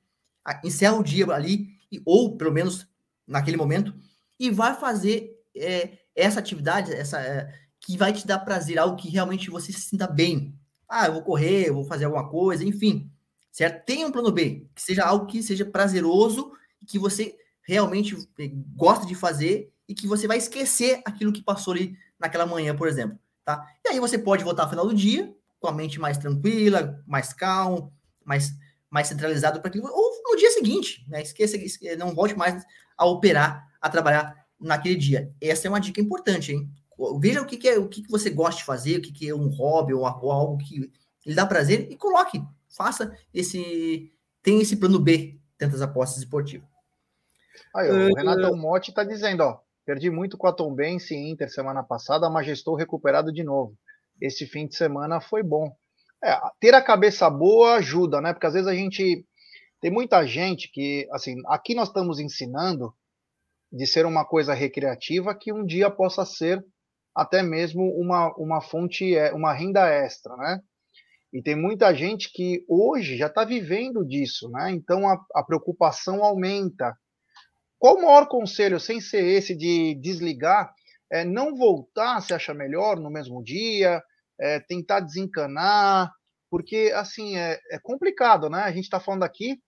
encerra 0.62 0.96
o 0.96 1.02
dia 1.02 1.26
ali, 1.32 1.68
ou 2.04 2.36
pelo 2.36 2.52
menos 2.52 2.86
naquele 3.26 3.56
momento, 3.56 3.94
e 4.38 4.50
vai 4.50 4.74
fazer 4.74 5.30
é, 5.56 5.98
essa 6.16 6.40
atividade, 6.40 6.92
essa 6.92 7.20
é, 7.20 7.52
que 7.78 7.96
vai 7.96 8.12
te 8.12 8.26
dar 8.26 8.38
prazer, 8.38 8.78
algo 8.78 8.96
que 8.96 9.08
realmente 9.08 9.50
você 9.50 9.72
se 9.72 9.82
sinta 9.82 10.06
bem. 10.06 10.54
Ah, 10.88 11.06
eu 11.06 11.12
vou 11.14 11.22
correr, 11.22 11.68
eu 11.68 11.74
vou 11.74 11.84
fazer 11.84 12.06
alguma 12.06 12.28
coisa, 12.28 12.64
enfim. 12.64 13.10
Certo? 13.52 13.84
Tenha 13.84 14.06
um 14.06 14.12
plano 14.12 14.32
B, 14.32 14.66
que 14.74 14.82
seja 14.82 15.04
algo 15.04 15.26
que 15.26 15.42
seja 15.42 15.64
prazeroso, 15.64 16.52
que 16.86 16.98
você 16.98 17.36
realmente 17.62 18.16
eh, 18.38 18.50
gosta 18.74 19.06
de 19.06 19.14
fazer 19.14 19.72
e 19.88 19.94
que 19.94 20.06
você 20.06 20.26
vai 20.26 20.38
esquecer 20.38 21.00
aquilo 21.04 21.32
que 21.32 21.42
passou 21.42 21.74
ali 21.74 21.96
naquela 22.18 22.46
manhã, 22.46 22.74
por 22.74 22.88
exemplo, 22.88 23.18
tá? 23.44 23.66
E 23.84 23.88
aí 23.88 24.00
você 24.00 24.18
pode 24.18 24.44
voltar 24.44 24.64
ao 24.64 24.70
final 24.70 24.86
do 24.86 24.94
dia 24.94 25.34
com 25.58 25.68
a 25.68 25.72
mente 25.72 25.98
mais 25.98 26.16
tranquila, 26.16 27.02
mais 27.06 27.32
calmo, 27.32 27.92
mais 28.24 28.52
mais 28.88 29.08
centralizado 29.08 29.60
para 29.60 29.68
aquilo, 29.68 29.88
ou 29.90 30.22
no 30.24 30.36
dia 30.36 30.50
seguinte, 30.52 31.04
né? 31.08 31.20
Esqueça, 31.20 31.58
não 31.98 32.14
volte 32.14 32.34
mais 32.34 32.64
a 32.96 33.04
operar, 33.04 33.68
a 33.80 33.90
trabalhar 33.90 34.45
naquele 34.60 34.96
dia. 34.96 35.32
Essa 35.40 35.66
é 35.66 35.70
uma 35.70 35.80
dica 35.80 36.00
importante, 36.00 36.52
hein? 36.52 36.70
Veja 37.20 37.42
o 37.42 37.46
que, 37.46 37.56
que 37.56 37.68
é, 37.68 37.78
o 37.78 37.88
que, 37.88 38.02
que 38.02 38.10
você 38.10 38.30
gosta 38.30 38.58
de 38.58 38.64
fazer, 38.64 38.98
o 38.98 39.02
que, 39.02 39.12
que 39.12 39.28
é 39.28 39.34
um 39.34 39.48
hobby 39.48 39.92
ou, 39.92 40.02
ou 40.02 40.32
algo 40.32 40.58
que 40.58 40.90
lhe 41.26 41.34
dá 41.34 41.44
prazer 41.44 41.88
e 41.90 41.96
coloque, 41.96 42.42
faça 42.74 43.16
esse, 43.34 44.10
tem 44.42 44.60
esse 44.60 44.76
plano 44.76 44.98
B 44.98 45.38
dentro 45.58 45.76
das 45.76 45.86
apostas 45.86 46.18
esportivas. 46.18 46.68
Aí, 47.74 47.90
o 47.90 48.10
uh, 48.10 48.14
Renato 48.14 48.56
Motti 48.56 48.90
está 48.90 49.04
dizendo, 49.04 49.42
ó, 49.42 49.58
perdi 49.84 50.10
muito 50.10 50.38
com 50.38 50.46
a 50.46 50.52
Tombense 50.52 51.14
e 51.14 51.30
Inter 51.30 51.50
semana 51.50 51.82
passada, 51.82 52.30
mas 52.30 52.46
já 52.46 52.52
estou 52.52 52.74
recuperado 52.74 53.32
de 53.32 53.42
novo. 53.42 53.76
Esse 54.20 54.46
fim 54.46 54.66
de 54.66 54.74
semana 54.74 55.20
foi 55.20 55.42
bom. 55.42 55.74
É, 56.24 56.38
ter 56.58 56.74
a 56.74 56.82
cabeça 56.82 57.28
boa 57.28 57.74
ajuda, 57.74 58.20
né? 58.20 58.32
Porque 58.32 58.46
às 58.46 58.54
vezes 58.54 58.68
a 58.68 58.74
gente 58.74 59.26
tem 59.80 59.90
muita 59.90 60.26
gente 60.26 60.70
que, 60.70 61.06
assim, 61.12 61.36
aqui 61.46 61.74
nós 61.74 61.88
estamos 61.88 62.18
ensinando 62.18 62.94
de 63.72 63.86
ser 63.86 64.06
uma 64.06 64.24
coisa 64.24 64.54
recreativa 64.54 65.34
que 65.34 65.52
um 65.52 65.64
dia 65.64 65.90
possa 65.90 66.24
ser 66.24 66.64
até 67.14 67.42
mesmo 67.42 67.82
uma, 67.98 68.34
uma 68.36 68.60
fonte, 68.60 69.16
é, 69.16 69.32
uma 69.32 69.52
renda 69.52 69.88
extra, 69.88 70.36
né? 70.36 70.60
E 71.32 71.42
tem 71.42 71.56
muita 71.56 71.94
gente 71.94 72.30
que 72.32 72.64
hoje 72.68 73.16
já 73.16 73.26
está 73.26 73.44
vivendo 73.44 74.04
disso, 74.06 74.48
né? 74.50 74.70
Então 74.70 75.08
a, 75.08 75.18
a, 75.34 75.42
preocupação 75.42 76.22
aumenta. 76.22 76.96
Qual 77.78 77.96
o 77.96 78.02
maior 78.02 78.26
conselho, 78.28 78.78
sem 78.78 79.00
ser 79.00 79.24
esse 79.24 79.54
de 79.54 79.94
desligar, 79.94 80.72
é 81.10 81.24
não 81.24 81.54
voltar 81.56 82.20
se 82.20 82.32
acha 82.34 82.54
melhor 82.54 82.98
no 82.98 83.10
mesmo 83.10 83.42
dia, 83.42 84.02
é 84.40 84.60
tentar 84.60 85.00
desencanar, 85.00 86.12
porque 86.50 86.92
assim 86.94 87.36
é, 87.36 87.58
é 87.70 87.78
complicado, 87.82 88.48
né? 88.48 88.62
A 88.62 88.72
gente 88.72 88.84
está 88.84 89.00
falando 89.00 89.22
aqui 89.22 89.58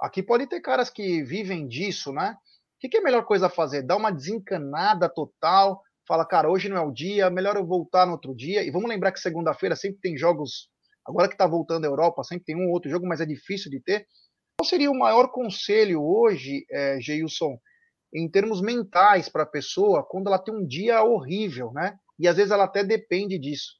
Aqui 0.00 0.22
pode 0.22 0.46
ter 0.46 0.60
caras 0.60 0.90
que 0.90 1.22
vivem 1.22 1.66
disso, 1.66 2.12
né? 2.12 2.36
Que, 2.86 2.90
que 2.90 2.96
é 2.98 3.00
a 3.00 3.02
melhor 3.02 3.24
coisa 3.24 3.46
a 3.46 3.50
fazer? 3.50 3.82
Dar 3.82 3.96
uma 3.96 4.12
desencanada 4.12 5.08
total, 5.08 5.82
fala, 6.06 6.24
cara, 6.24 6.48
hoje 6.48 6.68
não 6.68 6.76
é 6.76 6.80
o 6.80 6.92
dia, 6.92 7.28
melhor 7.28 7.56
eu 7.56 7.66
voltar 7.66 8.06
no 8.06 8.12
outro 8.12 8.34
dia. 8.34 8.62
E 8.62 8.70
vamos 8.70 8.88
lembrar 8.88 9.10
que 9.10 9.18
segunda-feira 9.18 9.74
sempre 9.74 9.98
tem 10.00 10.16
jogos, 10.16 10.68
agora 11.04 11.28
que 11.28 11.36
tá 11.36 11.48
voltando 11.48 11.84
a 11.84 11.88
Europa, 11.88 12.22
sempre 12.22 12.44
tem 12.44 12.56
um 12.56 12.68
ou 12.68 12.74
outro 12.74 12.88
jogo, 12.88 13.06
mas 13.06 13.20
é 13.20 13.26
difícil 13.26 13.72
de 13.72 13.82
ter. 13.82 14.06
Qual 14.56 14.68
seria 14.68 14.90
o 14.90 14.98
maior 14.98 15.32
conselho 15.32 16.00
hoje, 16.00 16.64
é, 16.70 17.00
Geilson, 17.00 17.58
em 18.14 18.30
termos 18.30 18.62
mentais 18.62 19.28
para 19.28 19.42
a 19.42 19.50
pessoa, 19.50 20.06
quando 20.08 20.28
ela 20.28 20.38
tem 20.38 20.54
um 20.54 20.64
dia 20.64 21.02
horrível, 21.02 21.72
né? 21.72 21.96
E 22.18 22.28
às 22.28 22.36
vezes 22.36 22.52
ela 22.52 22.64
até 22.64 22.84
depende 22.84 23.36
disso. 23.36 23.72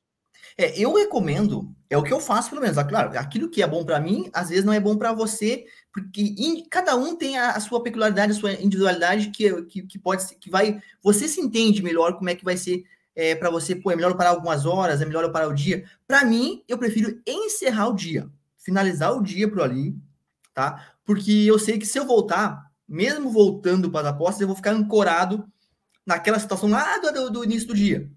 É, 0.58 0.78
eu 0.80 0.94
recomendo, 0.94 1.74
é 1.90 1.98
o 1.98 2.02
que 2.02 2.12
eu 2.12 2.18
faço 2.18 2.48
pelo 2.48 2.62
menos. 2.62 2.76
Claro, 2.84 3.18
aquilo 3.18 3.50
que 3.50 3.62
é 3.62 3.66
bom 3.66 3.84
para 3.84 4.00
mim, 4.00 4.30
às 4.32 4.48
vezes 4.48 4.64
não 4.64 4.72
é 4.72 4.80
bom 4.80 4.96
para 4.96 5.12
você, 5.12 5.66
porque 5.92 6.22
in, 6.22 6.66
cada 6.70 6.96
um 6.96 7.14
tem 7.14 7.36
a, 7.36 7.50
a, 7.50 7.60
sua 7.60 7.82
peculiaridade, 7.82 8.32
a 8.32 8.34
sua 8.34 8.54
individualidade 8.54 9.30
que, 9.30 9.62
que, 9.64 9.82
que 9.82 9.98
pode 9.98 10.22
ser, 10.22 10.36
que 10.36 10.48
vai, 10.48 10.80
você 11.02 11.28
se 11.28 11.40
entende 11.40 11.82
melhor 11.82 12.14
como 12.16 12.30
é 12.30 12.34
que 12.34 12.44
vai 12.44 12.56
ser 12.56 12.84
é, 13.14 13.34
para 13.34 13.50
você, 13.50 13.74
pô, 13.76 13.90
é 13.90 13.96
melhor 13.96 14.12
eu 14.12 14.16
parar 14.16 14.30
algumas 14.30 14.64
horas, 14.64 15.00
é 15.02 15.04
melhor 15.04 15.24
eu 15.24 15.32
parar 15.32 15.48
o 15.48 15.54
dia. 15.54 15.84
Para 16.06 16.24
mim, 16.24 16.62
eu 16.66 16.78
prefiro 16.78 17.20
encerrar 17.26 17.88
o 17.88 17.94
dia, 17.94 18.28
finalizar 18.56 19.14
o 19.14 19.22
dia 19.22 19.48
por 19.48 19.60
ali, 19.60 19.94
tá? 20.54 20.92
Porque 21.04 21.30
eu 21.30 21.58
sei 21.58 21.78
que 21.78 21.86
se 21.86 21.98
eu 21.98 22.06
voltar, 22.06 22.70
mesmo 22.88 23.30
voltando 23.30 23.90
para 23.90 24.08
as 24.08 24.14
apostas, 24.14 24.40
eu 24.40 24.46
vou 24.46 24.56
ficar 24.56 24.72
ancorado 24.72 25.46
naquela 26.04 26.38
situação 26.38 26.70
lá 26.70 26.98
do, 26.98 27.30
do 27.30 27.44
início 27.44 27.68
do 27.68 27.74
dia 27.74 28.10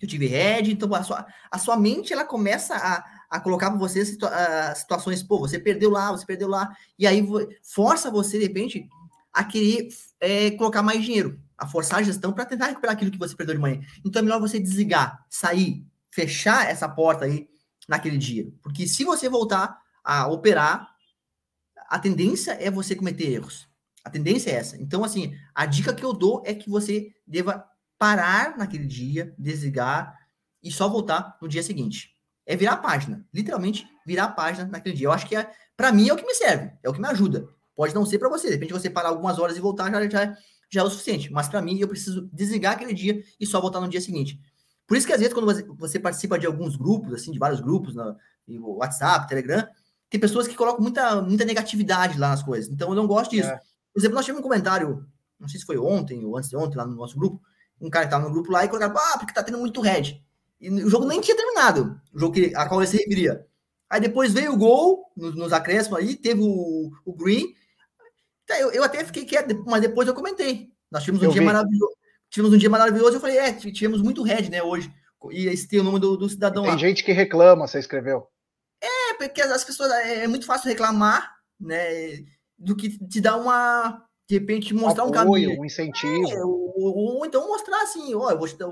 eu 0.00 0.06
tive 0.08 0.26
head, 0.26 0.70
então 0.70 0.92
a 0.94 1.02
sua, 1.02 1.26
a 1.50 1.58
sua 1.58 1.76
mente 1.76 2.12
ela 2.12 2.24
começa 2.24 2.76
a, 2.76 3.04
a 3.30 3.40
colocar 3.40 3.70
para 3.70 3.78
você 3.78 4.04
situa 4.04 4.30
situações, 4.74 5.22
pô, 5.22 5.38
você 5.38 5.58
perdeu 5.58 5.90
lá, 5.90 6.12
você 6.12 6.26
perdeu 6.26 6.48
lá, 6.48 6.76
e 6.98 7.06
aí 7.06 7.26
força 7.62 8.10
você, 8.10 8.38
de 8.38 8.44
repente, 8.44 8.88
a 9.32 9.44
querer 9.44 9.88
é, 10.20 10.50
colocar 10.52 10.82
mais 10.82 11.02
dinheiro, 11.02 11.40
a 11.56 11.66
forçar 11.66 12.00
a 12.00 12.02
gestão 12.02 12.32
para 12.32 12.44
tentar 12.44 12.66
recuperar 12.66 12.94
aquilo 12.94 13.10
que 13.10 13.18
você 13.18 13.34
perdeu 13.34 13.54
de 13.54 13.60
manhã. 13.60 13.80
Então 14.04 14.20
é 14.20 14.22
melhor 14.22 14.40
você 14.40 14.60
desligar, 14.60 15.24
sair, 15.28 15.84
fechar 16.10 16.70
essa 16.70 16.88
porta 16.88 17.24
aí 17.24 17.48
naquele 17.88 18.18
dia. 18.18 18.48
Porque 18.62 18.86
se 18.86 19.04
você 19.04 19.28
voltar 19.28 19.78
a 20.04 20.26
operar, 20.28 20.88
a 21.88 21.98
tendência 21.98 22.52
é 22.52 22.70
você 22.70 22.94
cometer 22.94 23.30
erros. 23.30 23.68
A 24.04 24.10
tendência 24.10 24.50
é 24.50 24.54
essa. 24.54 24.80
Então, 24.80 25.02
assim, 25.02 25.36
a 25.54 25.66
dica 25.66 25.92
que 25.92 26.04
eu 26.04 26.12
dou 26.12 26.42
é 26.44 26.54
que 26.54 26.70
você 26.70 27.12
deva 27.26 27.66
parar 27.98 28.56
naquele 28.56 28.86
dia, 28.86 29.34
desligar 29.38 30.14
e 30.62 30.70
só 30.70 30.88
voltar 30.88 31.36
no 31.40 31.48
dia 31.48 31.62
seguinte. 31.62 32.14
É 32.44 32.54
virar 32.54 32.72
a 32.72 32.76
página, 32.76 33.26
literalmente 33.32 33.86
virar 34.06 34.24
a 34.24 34.32
página 34.32 34.66
naquele 34.66 34.94
dia. 34.94 35.06
Eu 35.06 35.12
acho 35.12 35.26
que 35.26 35.34
é, 35.34 35.50
para 35.76 35.92
mim 35.92 36.08
é 36.08 36.12
o 36.12 36.16
que 36.16 36.24
me 36.24 36.34
serve, 36.34 36.70
é 36.82 36.88
o 36.88 36.92
que 36.92 37.00
me 37.00 37.08
ajuda. 37.08 37.48
Pode 37.74 37.94
não 37.94 38.06
ser 38.06 38.18
para 38.18 38.28
você, 38.28 38.46
de 38.46 38.54
repente 38.54 38.72
você 38.72 38.88
parar 38.88 39.08
algumas 39.08 39.38
horas 39.38 39.56
e 39.56 39.60
voltar 39.60 39.90
já, 39.90 40.08
já, 40.08 40.36
já 40.70 40.80
é 40.80 40.84
o 40.84 40.90
suficiente. 40.90 41.32
Mas 41.32 41.48
para 41.48 41.60
mim 41.60 41.78
eu 41.78 41.88
preciso 41.88 42.28
desligar 42.32 42.74
aquele 42.74 42.94
dia 42.94 43.22
e 43.38 43.46
só 43.46 43.60
voltar 43.60 43.80
no 43.80 43.88
dia 43.88 44.00
seguinte. 44.00 44.40
Por 44.86 44.96
isso 44.96 45.06
que 45.06 45.12
às 45.12 45.18
vezes 45.18 45.34
quando 45.34 45.76
você 45.76 45.98
participa 45.98 46.38
de 46.38 46.46
alguns 46.46 46.76
grupos, 46.76 47.12
assim, 47.12 47.32
de 47.32 47.38
vários 47.38 47.60
grupos, 47.60 47.94
no 48.46 48.76
WhatsApp, 48.76 49.26
Telegram, 49.26 49.66
tem 50.08 50.20
pessoas 50.20 50.46
que 50.46 50.54
colocam 50.54 50.80
muita, 50.80 51.20
muita 51.20 51.44
negatividade 51.44 52.18
lá 52.18 52.28
nas 52.28 52.42
coisas. 52.42 52.70
Então 52.70 52.88
eu 52.90 52.94
não 52.94 53.06
gosto 53.06 53.32
disso. 53.32 53.48
É. 53.48 53.60
Por 53.92 54.00
exemplo, 54.00 54.14
nós 54.14 54.24
tivemos 54.24 54.40
um 54.40 54.48
comentário, 54.48 55.04
não 55.38 55.48
sei 55.48 55.58
se 55.58 55.66
foi 55.66 55.76
ontem 55.76 56.24
ou 56.24 56.36
antes 56.36 56.48
de 56.48 56.56
ontem, 56.56 56.76
lá 56.76 56.86
no 56.86 56.94
nosso 56.94 57.16
grupo, 57.18 57.42
um 57.80 57.90
cara 57.90 58.06
que 58.06 58.10
tava 58.10 58.26
no 58.26 58.32
grupo 58.32 58.50
lá 58.50 58.64
e 58.64 58.68
colocaram, 58.68 58.94
ah, 58.96 59.18
porque 59.18 59.34
tá 59.34 59.42
tendo 59.42 59.58
muito 59.58 59.80
red. 59.80 60.20
E 60.60 60.70
o 60.70 60.88
jogo 60.88 61.06
nem 61.06 61.20
tinha 61.20 61.36
terminado, 61.36 62.00
o 62.12 62.18
jogo 62.18 62.34
que, 62.34 62.54
a 62.54 62.66
qual 62.66 62.80
ele 62.80 62.90
se 62.90 62.96
referia. 62.96 63.46
Aí 63.88 64.00
depois 64.00 64.32
veio 64.32 64.52
o 64.52 64.56
gol, 64.56 65.12
nos, 65.16 65.36
nos 65.36 65.52
acréscimos 65.52 65.98
aí, 65.98 66.16
teve 66.16 66.40
o, 66.42 66.90
o 67.04 67.12
green. 67.12 67.54
Eu, 68.48 68.70
eu 68.72 68.84
até 68.84 69.04
fiquei 69.04 69.24
quieto, 69.24 69.64
mas 69.66 69.82
depois 69.82 70.08
eu 70.08 70.14
comentei. 70.14 70.70
Nós 70.90 71.02
tivemos 71.02 71.22
um 71.22 71.26
eu 71.26 71.32
dia 71.32 71.40
vi. 71.40 71.46
maravilhoso. 71.46 71.96
Tivemos 72.30 72.54
um 72.54 72.58
dia 72.58 72.70
maravilhoso, 72.70 73.16
eu 73.16 73.20
falei, 73.20 73.38
é, 73.38 73.52
tivemos 73.52 74.02
muito 74.02 74.22
red, 74.22 74.48
né, 74.50 74.62
hoje. 74.62 74.92
E 75.30 75.46
esse 75.46 75.68
tem 75.68 75.80
o 75.80 75.84
nome 75.84 75.98
do, 75.98 76.16
do 76.16 76.28
cidadão 76.28 76.62
tem 76.62 76.72
lá. 76.72 76.78
Tem 76.78 76.88
gente 76.88 77.04
que 77.04 77.12
reclama, 77.12 77.66
você 77.66 77.78
escreveu. 77.78 78.28
É, 78.80 79.14
porque 79.14 79.40
as 79.40 79.64
pessoas, 79.64 79.90
é, 79.92 80.24
é 80.24 80.28
muito 80.28 80.46
fácil 80.46 80.68
reclamar, 80.68 81.36
né, 81.58 82.24
do 82.58 82.76
que 82.76 82.98
te 83.06 83.20
dar 83.20 83.36
uma, 83.36 84.05
de 84.28 84.38
repente 84.38 84.74
mostrar 84.74 85.04
Apoio, 85.04 85.10
um 85.10 85.12
caminho. 85.12 85.60
um 85.60 85.64
incentivo. 85.64 86.30
É, 86.30 86.44
ou, 86.44 86.74
ou, 86.76 86.96
ou, 87.18 87.26
então 87.26 87.46
mostrar 87.46 87.82
assim, 87.82 88.14
ó, 88.14 88.30
eu 88.30 88.38
vou 88.38 88.48
te 88.48 88.56
dar, 88.56 88.68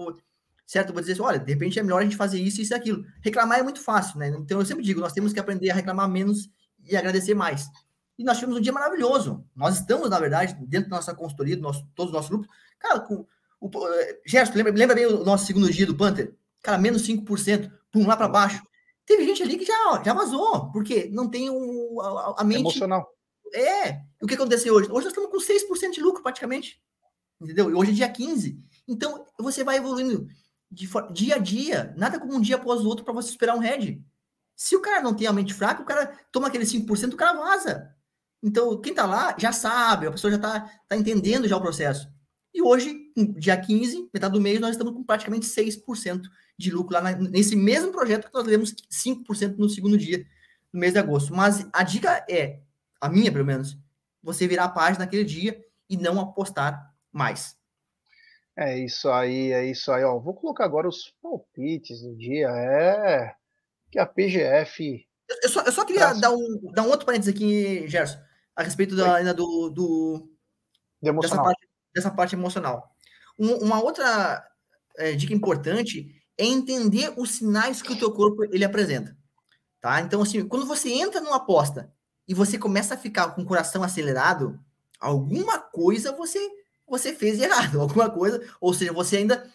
certo? 0.66 0.88
Eu 0.88 0.94
vou 0.94 1.00
dizer 1.00 1.12
assim, 1.12 1.22
olha, 1.22 1.38
de 1.38 1.52
repente 1.52 1.78
é 1.78 1.82
melhor 1.82 2.00
a 2.00 2.04
gente 2.04 2.16
fazer 2.16 2.40
isso, 2.40 2.60
isso 2.60 2.72
e 2.72 2.76
aquilo. 2.76 3.04
Reclamar 3.22 3.58
é 3.60 3.62
muito 3.62 3.80
fácil, 3.80 4.18
né? 4.18 4.28
Então 4.28 4.58
eu 4.58 4.66
sempre 4.66 4.82
digo, 4.84 5.00
nós 5.00 5.12
temos 5.12 5.32
que 5.32 5.40
aprender 5.40 5.70
a 5.70 5.74
reclamar 5.74 6.08
menos 6.08 6.50
e 6.84 6.96
agradecer 6.96 7.34
mais. 7.34 7.68
E 8.18 8.24
nós 8.24 8.38
tivemos 8.38 8.58
um 8.58 8.60
dia 8.60 8.72
maravilhoso. 8.72 9.44
Nós 9.54 9.78
estamos, 9.78 10.08
na 10.08 10.18
verdade, 10.18 10.56
dentro 10.66 10.90
da 10.90 10.96
nossa 10.96 11.14
consultoria, 11.14 11.56
do 11.56 11.62
nosso, 11.62 11.86
todos 11.94 12.10
os 12.10 12.16
nossos 12.16 12.30
grupos. 12.30 12.48
Cara, 12.78 13.00
com, 13.00 13.26
o, 13.60 13.88
eh, 13.88 14.20
Gerson, 14.26 14.54
lembra, 14.54 14.72
lembra 14.72 14.94
bem 14.94 15.06
o 15.06 15.24
nosso 15.24 15.46
segundo 15.46 15.70
dia 15.70 15.86
do 15.86 15.96
Panther? 15.96 16.34
Cara, 16.62 16.78
menos 16.78 17.06
5%, 17.06 17.70
pum, 17.90 18.06
lá 18.06 18.16
para 18.16 18.28
baixo. 18.28 18.62
Teve 19.04 19.24
gente 19.24 19.42
ali 19.42 19.58
que 19.58 19.64
já, 19.64 20.02
já 20.04 20.14
vazou, 20.14 20.70
porque 20.70 21.10
não 21.12 21.28
tem 21.28 21.50
um, 21.50 22.00
a, 22.00 22.36
a 22.38 22.44
mente. 22.44 22.60
Emocional. 22.60 23.06
É. 23.54 24.02
O 24.20 24.26
que 24.26 24.34
aconteceu 24.34 24.74
hoje? 24.74 24.90
Hoje 24.90 25.06
nós 25.06 25.16
estamos 25.16 25.30
com 25.30 25.38
6% 25.38 25.92
de 25.92 26.00
lucro 26.00 26.22
praticamente. 26.22 26.82
Entendeu? 27.40 27.70
E 27.70 27.74
hoje 27.74 27.92
é 27.92 27.94
dia 27.94 28.08
15. 28.08 28.58
Então, 28.88 29.24
você 29.38 29.62
vai 29.62 29.76
evoluindo 29.76 30.26
de 30.70 30.88
dia 31.12 31.36
a 31.36 31.38
dia, 31.38 31.94
nada 31.96 32.18
como 32.18 32.34
um 32.34 32.40
dia 32.40 32.56
após 32.56 32.80
o 32.80 32.88
outro 32.88 33.04
para 33.04 33.14
você 33.14 33.30
esperar 33.30 33.54
um 33.54 33.60
head. 33.60 34.04
Se 34.56 34.74
o 34.74 34.80
cara 34.80 35.00
não 35.00 35.14
tem 35.14 35.26
a 35.26 35.32
mente 35.32 35.54
fraca, 35.54 35.82
o 35.82 35.84
cara 35.84 36.18
toma 36.32 36.48
aquele 36.48 36.64
5%, 36.64 37.12
o 37.12 37.16
cara 37.16 37.38
vaza. 37.38 37.94
Então, 38.42 38.80
quem 38.80 38.92
tá 38.92 39.06
lá 39.06 39.34
já 39.38 39.52
sabe, 39.52 40.06
a 40.06 40.10
pessoa 40.10 40.32
já 40.32 40.38
tá, 40.38 40.70
tá 40.88 40.96
entendendo 40.96 41.48
já 41.48 41.56
o 41.56 41.60
processo. 41.60 42.08
E 42.52 42.62
hoje, 42.62 43.10
dia 43.36 43.56
15, 43.56 44.10
metade 44.12 44.32
do 44.32 44.40
mês, 44.40 44.60
nós 44.60 44.72
estamos 44.72 44.92
com 44.92 45.02
praticamente 45.02 45.46
6% 45.46 46.22
de 46.56 46.70
lucro 46.70 46.94
lá 46.94 47.00
na, 47.00 47.12
nesse 47.12 47.56
mesmo 47.56 47.90
projeto 47.90 48.26
que 48.26 48.34
nós 48.34 48.46
levamos 48.46 48.74
5% 48.90 49.56
no 49.56 49.68
segundo 49.68 49.98
dia, 49.98 50.24
no 50.72 50.78
mês 50.78 50.92
de 50.92 50.98
agosto. 50.98 51.34
Mas 51.34 51.66
a 51.72 51.82
dica 51.82 52.24
é, 52.28 52.60
a 53.04 53.08
minha 53.08 53.30
pelo 53.30 53.44
menos, 53.44 53.76
você 54.22 54.48
virar 54.48 54.64
a 54.64 54.70
página 54.70 55.04
naquele 55.04 55.24
dia 55.24 55.62
e 55.88 55.96
não 55.96 56.18
apostar 56.20 56.94
mais. 57.12 57.56
É 58.56 58.78
isso 58.78 59.08
aí, 59.10 59.52
é 59.52 59.66
isso 59.66 59.92
aí. 59.92 60.04
Ó, 60.04 60.18
vou 60.18 60.34
colocar 60.34 60.64
agora 60.64 60.88
os 60.88 61.12
palpites 61.20 62.00
do 62.00 62.16
dia. 62.16 62.48
É 62.48 63.34
que 63.90 63.98
a 63.98 64.06
PGF. 64.06 65.06
Eu 65.42 65.48
só, 65.48 65.62
eu 65.62 65.72
só 65.72 65.84
queria 65.84 66.12
dar, 66.14 66.30
um, 66.30 66.72
dar 66.72 66.82
um 66.82 66.88
outro 66.88 67.06
parênteses 67.06 67.34
aqui, 67.34 67.86
Gerson, 67.88 68.18
a 68.56 68.62
respeito 68.62 68.96
da, 68.96 69.16
ainda 69.16 69.34
do, 69.34 69.70
do 69.70 70.30
dessa, 71.00 71.36
parte, 71.36 71.68
dessa 71.94 72.10
parte 72.10 72.34
emocional. 72.34 72.90
Um, 73.38 73.54
uma 73.56 73.82
outra 73.82 74.46
é, 74.96 75.12
dica 75.12 75.34
importante 75.34 76.12
é 76.38 76.44
entender 76.44 77.12
os 77.16 77.32
sinais 77.32 77.82
que 77.82 77.92
o 77.92 77.98
teu 77.98 78.12
corpo 78.12 78.44
ele 78.44 78.64
apresenta. 78.64 79.16
Tá? 79.80 80.00
Então, 80.00 80.22
assim, 80.22 80.46
quando 80.46 80.66
você 80.66 80.90
entra 80.90 81.20
numa 81.20 81.36
aposta 81.36 81.92
e 82.26 82.34
você 82.34 82.58
começa 82.58 82.94
a 82.94 82.98
ficar 82.98 83.28
com 83.28 83.42
o 83.42 83.46
coração 83.46 83.82
acelerado, 83.82 84.58
alguma 85.00 85.58
coisa 85.58 86.12
você 86.12 86.38
você 86.86 87.14
fez 87.14 87.40
errado, 87.40 87.80
alguma 87.82 88.10
coisa, 88.10 88.42
ou 88.60 88.72
seja, 88.72 88.92
você 88.92 89.18
ainda 89.18 89.50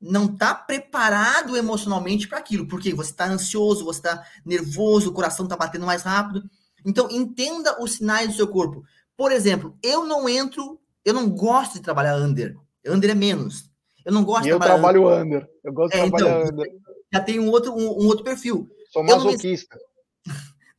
não 0.00 0.26
está 0.26 0.52
preparado 0.52 1.56
emocionalmente 1.56 2.26
para 2.26 2.38
aquilo, 2.38 2.66
porque 2.66 2.92
você 2.92 3.10
está 3.12 3.26
ansioso, 3.26 3.84
você 3.84 4.00
está 4.00 4.24
nervoso, 4.44 5.10
o 5.10 5.12
coração 5.12 5.46
está 5.46 5.56
batendo 5.56 5.86
mais 5.86 6.02
rápido. 6.02 6.42
Então, 6.84 7.08
entenda 7.08 7.80
os 7.80 7.92
sinais 7.92 8.28
do 8.28 8.34
seu 8.34 8.48
corpo. 8.48 8.82
Por 9.16 9.30
exemplo, 9.30 9.78
eu 9.80 10.04
não 10.04 10.28
entro, 10.28 10.80
eu 11.04 11.14
não 11.14 11.30
gosto 11.30 11.74
de 11.74 11.82
trabalhar 11.82 12.16
under. 12.16 12.56
Under 12.84 13.10
é 13.10 13.14
menos. 13.14 13.70
Eu 14.04 14.12
não 14.12 14.24
gosto 14.24 14.42
de 14.42 14.48
eu 14.48 14.58
trabalhar 14.58 14.80
trabalho 14.80 15.08
under. 15.08 15.38
under. 15.38 15.50
Eu 15.62 15.72
gosto 15.72 15.92
de 15.92 15.98
é, 15.98 16.10
trabalhar 16.10 16.40
então, 16.40 16.52
under. 16.52 16.72
Já 17.12 17.20
tem 17.20 17.38
um 17.38 17.48
outro, 17.48 17.72
um, 17.72 18.02
um 18.02 18.06
outro 18.08 18.24
perfil. 18.24 18.68
Sou 18.90 19.04
masoquista. 19.04 19.78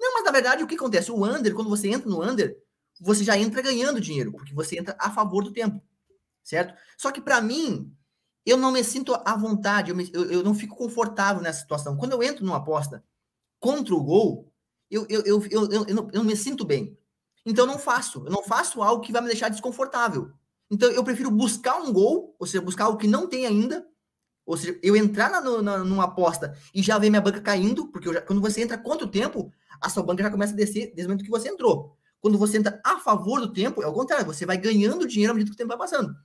Não, 0.03 0.15
mas 0.15 0.25
na 0.25 0.31
verdade 0.31 0.62
o 0.62 0.67
que 0.67 0.75
acontece? 0.75 1.10
O 1.10 1.25
under, 1.25 1.55
quando 1.55 1.69
você 1.69 1.88
entra 1.88 2.10
no 2.10 2.22
under, 2.22 2.62
você 3.00 3.24
já 3.24 3.38
entra 3.38 3.62
ganhando 3.62 4.01
dinheiro, 4.01 4.33
porque 4.33 4.53
você 4.53 4.77
entra 4.77 4.98
a 5.00 5.10
favor 5.10 5.41
do 5.45 5.53
tempo, 5.53 5.81
certo? 6.43 6.77
Só 6.98 7.10
que 7.10 7.22
para 7.22 7.39
mim, 7.39 7.89
eu 8.45 8.57
não 8.57 8.69
me 8.69 8.83
sinto 8.83 9.15
à 9.15 9.38
vontade, 9.38 9.91
eu, 9.91 9.95
me, 9.95 10.12
eu, 10.13 10.29
eu, 10.29 10.43
não 10.43 10.53
fico 10.53 10.75
confortável 10.75 11.41
nessa 11.41 11.62
situação. 11.62 11.95
Quando 11.95 12.12
eu 12.12 12.22
entro 12.22 12.43
numa 12.43 12.57
aposta 12.57 13.01
contra 13.62 13.95
o 13.95 14.03
gol, 14.03 14.51
eu, 14.91 15.05
eu, 15.10 15.22
eu, 15.22 15.45
eu, 15.50 15.72
eu, 15.72 15.86
eu, 15.88 15.95
não, 15.95 16.10
eu 16.12 16.22
me 16.22 16.36
sinto 16.36 16.65
bem. 16.65 16.98
Então 17.45 17.65
não 17.65 17.79
faço, 17.79 18.25
eu 18.25 18.31
não 18.31 18.43
faço 18.43 18.83
algo 18.83 19.01
que 19.01 19.12
vai 19.13 19.22
me 19.22 19.29
deixar 19.29 19.48
desconfortável. 19.48 20.33
Então 20.69 20.91
eu 20.91 21.03
prefiro 21.03 21.31
buscar 21.31 21.77
um 21.77 21.93
gol, 21.93 22.36
ou 22.38 22.45
seja, 22.45 22.62
buscar 22.62 22.86
algo 22.86 22.98
que 22.98 23.07
não 23.07 23.25
tem 23.25 23.45
ainda, 23.45 23.88
ou 24.45 24.57
seja, 24.57 24.77
eu 24.83 24.95
entrar 24.95 25.29
na, 25.29 25.62
na, 25.62 25.77
numa 25.79 26.05
aposta 26.05 26.55
e 26.73 26.81
já 26.81 26.97
ver 26.97 27.09
minha 27.09 27.21
banca 27.21 27.41
caindo, 27.41 27.88
porque 27.88 28.12
já, 28.12 28.21
quando 28.21 28.41
você 28.41 28.62
entra 28.62 28.77
contra 28.77 29.05
o 29.05 29.09
tempo, 29.09 29.51
a 29.79 29.89
sua 29.89 30.03
banca 30.03 30.23
já 30.23 30.29
começa 30.29 30.53
a 30.53 30.55
descer 30.55 30.88
desde 30.88 31.05
o 31.05 31.09
momento 31.09 31.23
que 31.23 31.29
você 31.29 31.50
entrou. 31.50 31.95
Quando 32.19 32.38
você 32.38 32.57
entra 32.57 32.79
a 32.83 33.00
favor 33.00 33.39
do 33.39 33.51
tempo, 33.51 33.81
é 33.81 33.88
o 33.88 33.93
contrário, 33.93 34.25
você 34.25 34.45
vai 34.45 34.57
ganhando 34.57 35.07
dinheiro 35.07 35.31
à 35.31 35.33
medida 35.33 35.51
que 35.51 35.55
o 35.55 35.57
tempo 35.57 35.69
vai 35.69 35.77
passando. 35.77 36.15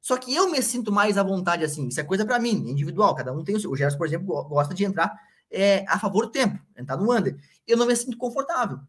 Só 0.00 0.16
que 0.16 0.34
eu 0.34 0.50
me 0.50 0.60
sinto 0.62 0.90
mais 0.90 1.16
à 1.16 1.22
vontade 1.22 1.64
assim, 1.64 1.86
isso 1.86 2.00
é 2.00 2.04
coisa 2.04 2.24
para 2.24 2.38
mim, 2.38 2.68
individual, 2.68 3.14
cada 3.14 3.32
um 3.32 3.44
tem 3.44 3.54
o 3.54 3.60
seu. 3.60 3.70
O 3.70 3.76
Gerson, 3.76 3.98
por 3.98 4.06
exemplo, 4.06 4.44
gosta 4.48 4.74
de 4.74 4.84
entrar 4.84 5.16
é, 5.50 5.84
a 5.86 5.98
favor 5.98 6.26
do 6.26 6.32
tempo, 6.32 6.58
entrar 6.76 6.96
no 6.96 7.12
under. 7.12 7.36
Eu 7.66 7.76
não 7.76 7.86
me 7.86 7.94
sinto 7.94 8.16
confortável. 8.16 8.80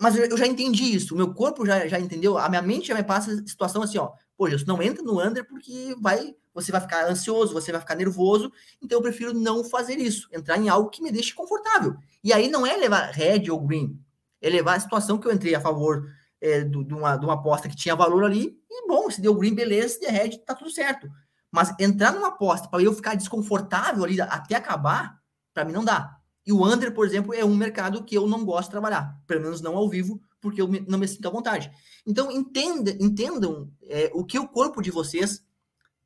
Mas 0.00 0.16
eu, 0.16 0.34
já 0.34 0.46
entendi 0.46 0.94
isso, 0.94 1.14
o 1.14 1.16
meu 1.16 1.34
corpo 1.34 1.66
já, 1.66 1.86
já 1.86 2.00
entendeu, 2.00 2.38
a 2.38 2.48
minha 2.48 2.62
mente 2.62 2.88
já 2.88 2.94
me 2.94 3.04
passa 3.04 3.32
a 3.32 3.46
situação 3.46 3.82
assim, 3.82 3.98
ó, 3.98 4.12
pô, 4.34 4.48
isso 4.48 4.66
não 4.66 4.82
entra 4.82 5.04
no 5.04 5.20
under 5.20 5.46
porque 5.46 5.94
vai, 6.00 6.34
você 6.54 6.72
vai 6.72 6.80
ficar 6.80 7.06
ansioso, 7.06 7.52
você 7.52 7.70
vai 7.70 7.82
ficar 7.82 7.96
nervoso, 7.96 8.50
então 8.80 8.96
eu 8.96 9.02
prefiro 9.02 9.34
não 9.34 9.62
fazer 9.62 9.98
isso, 9.98 10.26
entrar 10.32 10.56
em 10.56 10.70
algo 10.70 10.88
que 10.88 11.02
me 11.02 11.12
deixe 11.12 11.34
confortável. 11.34 11.96
E 12.24 12.32
aí 12.32 12.48
não 12.48 12.66
é 12.66 12.78
levar 12.78 13.10
red 13.10 13.50
ou 13.50 13.60
green, 13.60 14.00
é 14.40 14.48
levar 14.48 14.76
a 14.76 14.80
situação 14.80 15.18
que 15.18 15.28
eu 15.28 15.32
entrei 15.32 15.54
a 15.54 15.60
favor 15.60 16.08
é, 16.40 16.64
do, 16.64 16.82
de, 16.82 16.94
uma, 16.94 17.18
de 17.18 17.26
uma 17.26 17.34
aposta 17.34 17.68
que 17.68 17.76
tinha 17.76 17.94
valor 17.94 18.24
ali, 18.24 18.58
e 18.70 18.88
bom, 18.88 19.10
se 19.10 19.20
deu 19.20 19.34
green, 19.34 19.54
beleza, 19.54 19.94
se 19.94 20.00
der 20.00 20.12
red, 20.12 20.38
tá 20.46 20.54
tudo 20.54 20.70
certo. 20.70 21.10
Mas 21.52 21.74
entrar 21.78 22.12
numa 22.12 22.28
aposta 22.28 22.68
para 22.68 22.82
eu 22.82 22.94
ficar 22.94 23.16
desconfortável 23.16 24.02
ali 24.02 24.18
até 24.18 24.54
acabar, 24.54 25.20
para 25.52 25.66
mim 25.66 25.74
não 25.74 25.84
dá. 25.84 26.19
E 26.46 26.52
o 26.52 26.66
under, 26.66 26.92
por 26.92 27.06
exemplo, 27.06 27.34
é 27.34 27.44
um 27.44 27.54
mercado 27.54 28.04
que 28.04 28.14
eu 28.14 28.26
não 28.26 28.44
gosto 28.44 28.68
de 28.68 28.72
trabalhar, 28.72 29.20
pelo 29.26 29.42
menos 29.42 29.60
não 29.60 29.76
ao 29.76 29.88
vivo, 29.88 30.20
porque 30.40 30.60
eu 30.60 30.68
não 30.88 30.98
me 30.98 31.06
sinto 31.06 31.26
à 31.28 31.30
vontade. 31.30 31.70
Então, 32.06 32.30
entenda, 32.30 32.90
entendam 32.98 33.70
é, 33.82 34.10
o 34.14 34.24
que 34.24 34.38
o 34.38 34.48
corpo 34.48 34.80
de 34.80 34.90
vocês, 34.90 35.44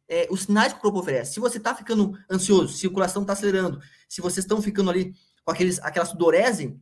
é, 0.09 0.27
os 0.31 0.43
sinais 0.43 0.73
que 0.73 0.79
o 0.79 0.83
corpo 0.83 0.99
oferece. 0.99 1.35
Se 1.35 1.41
você 1.41 1.59
está 1.59 1.75
ficando 1.75 2.19
ansioso, 2.31 2.77
se 2.77 2.87
o 2.87 2.93
coração 2.93 3.23
está 3.23 3.33
acelerando, 3.33 3.81
se 4.09 4.21
vocês 4.21 4.45
estão 4.45 4.61
ficando 4.61 4.91
ali 4.91 5.15
com 5.45 5.53
aqueles, 5.53 5.79
aquela 5.81 6.05
sudorese, 6.05 6.79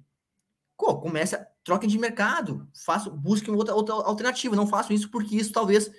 pô, 0.78 0.98
começa, 0.98 1.46
troquem 1.62 1.88
de 1.88 1.98
mercado, 1.98 2.68
faça, 2.74 3.10
busquem 3.10 3.54
outra, 3.54 3.74
outra 3.74 3.94
alternativa. 3.94 4.56
Não 4.56 4.66
façam 4.66 4.96
isso 4.96 5.10
porque 5.10 5.36
isso 5.36 5.52
talvez 5.52 5.90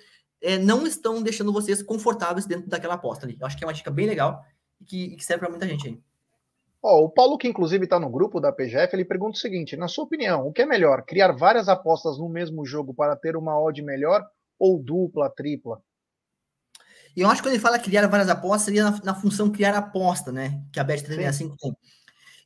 é, 0.42 0.58
não 0.58 0.86
estão 0.86 1.22
deixando 1.22 1.52
vocês 1.52 1.82
confortáveis 1.82 2.46
dentro 2.46 2.68
daquela 2.68 2.94
aposta 2.94 3.24
ali. 3.24 3.36
Eu 3.40 3.46
acho 3.46 3.56
que 3.56 3.64
é 3.64 3.66
uma 3.66 3.72
dica 3.72 3.90
bem 3.90 4.06
legal 4.06 4.44
e 4.80 4.84
que, 4.84 5.16
que 5.16 5.24
serve 5.24 5.40
para 5.40 5.50
muita 5.50 5.66
gente 5.66 5.88
aí. 5.88 6.02
Ó, 6.86 7.02
o 7.02 7.08
Paulo, 7.08 7.38
que 7.38 7.48
inclusive 7.48 7.84
está 7.84 7.98
no 7.98 8.10
grupo 8.10 8.38
da 8.38 8.52
PGF, 8.52 8.94
ele 8.94 9.06
pergunta 9.06 9.38
o 9.38 9.40
seguinte: 9.40 9.74
na 9.74 9.88
sua 9.88 10.04
opinião, 10.04 10.46
o 10.46 10.52
que 10.52 10.60
é 10.60 10.66
melhor, 10.66 11.02
criar 11.02 11.32
várias 11.32 11.66
apostas 11.66 12.18
no 12.18 12.28
mesmo 12.28 12.66
jogo 12.66 12.92
para 12.92 13.16
ter 13.16 13.36
uma 13.36 13.58
odd 13.58 13.80
melhor 13.80 14.22
ou 14.58 14.78
dupla, 14.78 15.32
tripla? 15.34 15.80
E 17.16 17.22
eu 17.22 17.28
acho 17.28 17.40
que 17.40 17.48
quando 17.48 17.54
ele 17.54 17.62
fala 17.62 17.78
criar 17.78 18.06
várias 18.06 18.28
apostas, 18.28 18.62
seria 18.62 18.84
na, 18.84 19.00
na 19.02 19.14
função 19.14 19.50
criar 19.50 19.74
aposta, 19.74 20.30
né? 20.30 20.62
Que 20.70 20.78
a 20.78 20.84
Bet365 20.84 21.56
tem. 21.58 21.74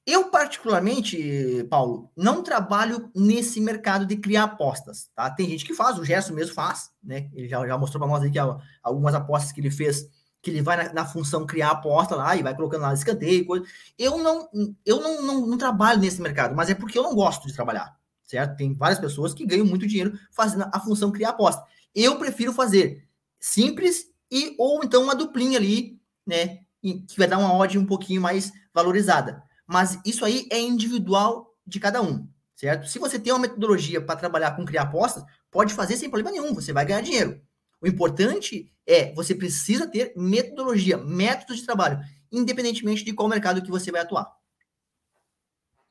Eu, 0.06 0.30
particularmente, 0.30 1.66
Paulo, 1.68 2.10
não 2.16 2.42
trabalho 2.42 3.10
nesse 3.16 3.60
mercado 3.60 4.06
de 4.06 4.16
criar 4.16 4.44
apostas, 4.44 5.10
tá? 5.16 5.28
Tem 5.30 5.48
gente 5.48 5.64
que 5.64 5.74
faz, 5.74 5.98
o 5.98 6.04
Gerson 6.04 6.32
mesmo 6.32 6.54
faz, 6.54 6.90
né? 7.02 7.28
Ele 7.34 7.48
já, 7.48 7.66
já 7.66 7.76
mostrou 7.76 8.00
para 8.00 8.08
nós 8.08 8.22
aí 8.22 8.30
que 8.30 8.38
algumas 8.82 9.14
apostas 9.14 9.50
que 9.50 9.60
ele 9.60 9.70
fez 9.70 10.06
que 10.40 10.50
ele 10.50 10.62
vai 10.62 10.76
na, 10.76 10.92
na, 10.92 11.06
função 11.06 11.46
criar 11.46 11.70
aposta 11.70 12.14
lá 12.14 12.36
e 12.36 12.42
vai 12.42 12.54
colocando 12.54 12.82
lá 12.82 12.94
escanteio, 12.94 13.46
coisa. 13.46 13.66
Eu 13.98 14.18
não, 14.18 14.48
eu 14.84 15.00
não, 15.00 15.22
não, 15.22 15.46
não, 15.46 15.58
trabalho 15.58 16.00
nesse 16.00 16.20
mercado, 16.20 16.54
mas 16.54 16.70
é 16.70 16.74
porque 16.74 16.98
eu 16.98 17.02
não 17.02 17.14
gosto 17.14 17.46
de 17.46 17.54
trabalhar, 17.54 17.96
certo? 18.24 18.56
Tem 18.56 18.74
várias 18.74 18.98
pessoas 18.98 19.34
que 19.34 19.46
ganham 19.46 19.66
muito 19.66 19.86
dinheiro 19.86 20.18
fazendo 20.30 20.68
a 20.72 20.80
função 20.80 21.10
criar 21.10 21.30
aposta. 21.30 21.64
Eu 21.94 22.18
prefiro 22.18 22.52
fazer 22.52 23.04
simples 23.40 24.06
e 24.30 24.54
ou 24.58 24.82
então 24.84 25.02
uma 25.02 25.14
duplinha 25.14 25.58
ali, 25.58 26.00
né, 26.26 26.60
que 26.82 27.18
vai 27.18 27.26
dar 27.26 27.38
uma 27.38 27.54
odd 27.54 27.78
um 27.78 27.86
pouquinho 27.86 28.20
mais 28.20 28.52
valorizada. 28.72 29.42
Mas 29.66 29.98
isso 30.04 30.24
aí 30.24 30.46
é 30.50 30.60
individual 30.60 31.54
de 31.66 31.80
cada 31.80 32.00
um, 32.00 32.28
certo? 32.54 32.88
Se 32.88 32.98
você 32.98 33.18
tem 33.18 33.32
uma 33.32 33.40
metodologia 33.40 34.00
para 34.00 34.16
trabalhar 34.16 34.52
com 34.52 34.64
criar 34.64 34.82
apostas, 34.82 35.24
pode 35.50 35.74
fazer 35.74 35.96
sem 35.96 36.08
problema 36.08 36.30
nenhum, 36.30 36.54
você 36.54 36.72
vai 36.72 36.86
ganhar 36.86 37.00
dinheiro. 37.00 37.40
O 37.80 37.86
importante 37.86 38.72
é 38.86 39.12
você 39.14 39.34
precisa 39.34 39.86
ter 39.86 40.12
metodologia, 40.16 40.96
métodos 40.96 41.58
de 41.58 41.66
trabalho, 41.66 42.00
independentemente 42.32 43.04
de 43.04 43.12
qual 43.12 43.28
mercado 43.28 43.62
que 43.62 43.70
você 43.70 43.90
vai 43.92 44.00
atuar. 44.00 44.32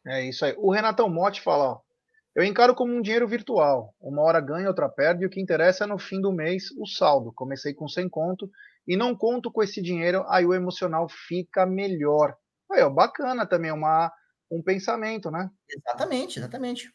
É 0.06 0.24
isso 0.26 0.46
aí. 0.46 0.56
O 0.58 0.72
Renatão 0.72 1.10
Motti 1.10 1.42
fala, 1.42 1.72
ó, 1.72 1.82
eu 2.36 2.44
encaro 2.44 2.76
como 2.76 2.94
um 2.94 3.02
dinheiro 3.02 3.28
virtual. 3.28 3.94
Uma 4.00 4.22
hora 4.22 4.40
ganha, 4.40 4.68
outra 4.68 4.88
perde, 4.88 5.24
e 5.24 5.28
o 5.28 5.30
que 5.30 5.42
interessa 5.42 5.84
é 5.84 5.88
no 5.88 5.98
fim 5.98 6.22
do 6.22 6.32
mês 6.32 6.72
o 6.78 6.86
saldo. 6.86 7.34
Comecei 7.34 7.74
com 7.74 7.88
100 7.88 8.08
conto 8.10 8.50
e 8.88 8.96
não 8.96 9.16
conto 9.16 9.52
com 9.52 9.62
esse 9.62 9.82
dinheiro, 9.82 10.24
aí 10.30 10.46
o 10.46 10.54
emocional 10.54 11.08
fica 11.10 11.66
melhor. 11.66 12.38
Aí, 12.72 12.82
ó, 12.82 12.90
bacana 12.90 13.46
também, 13.46 13.72
uma, 13.72 14.12
um 14.50 14.62
pensamento, 14.62 15.30
né? 15.30 15.50
Exatamente, 15.70 16.40
exatamente. 16.40 16.94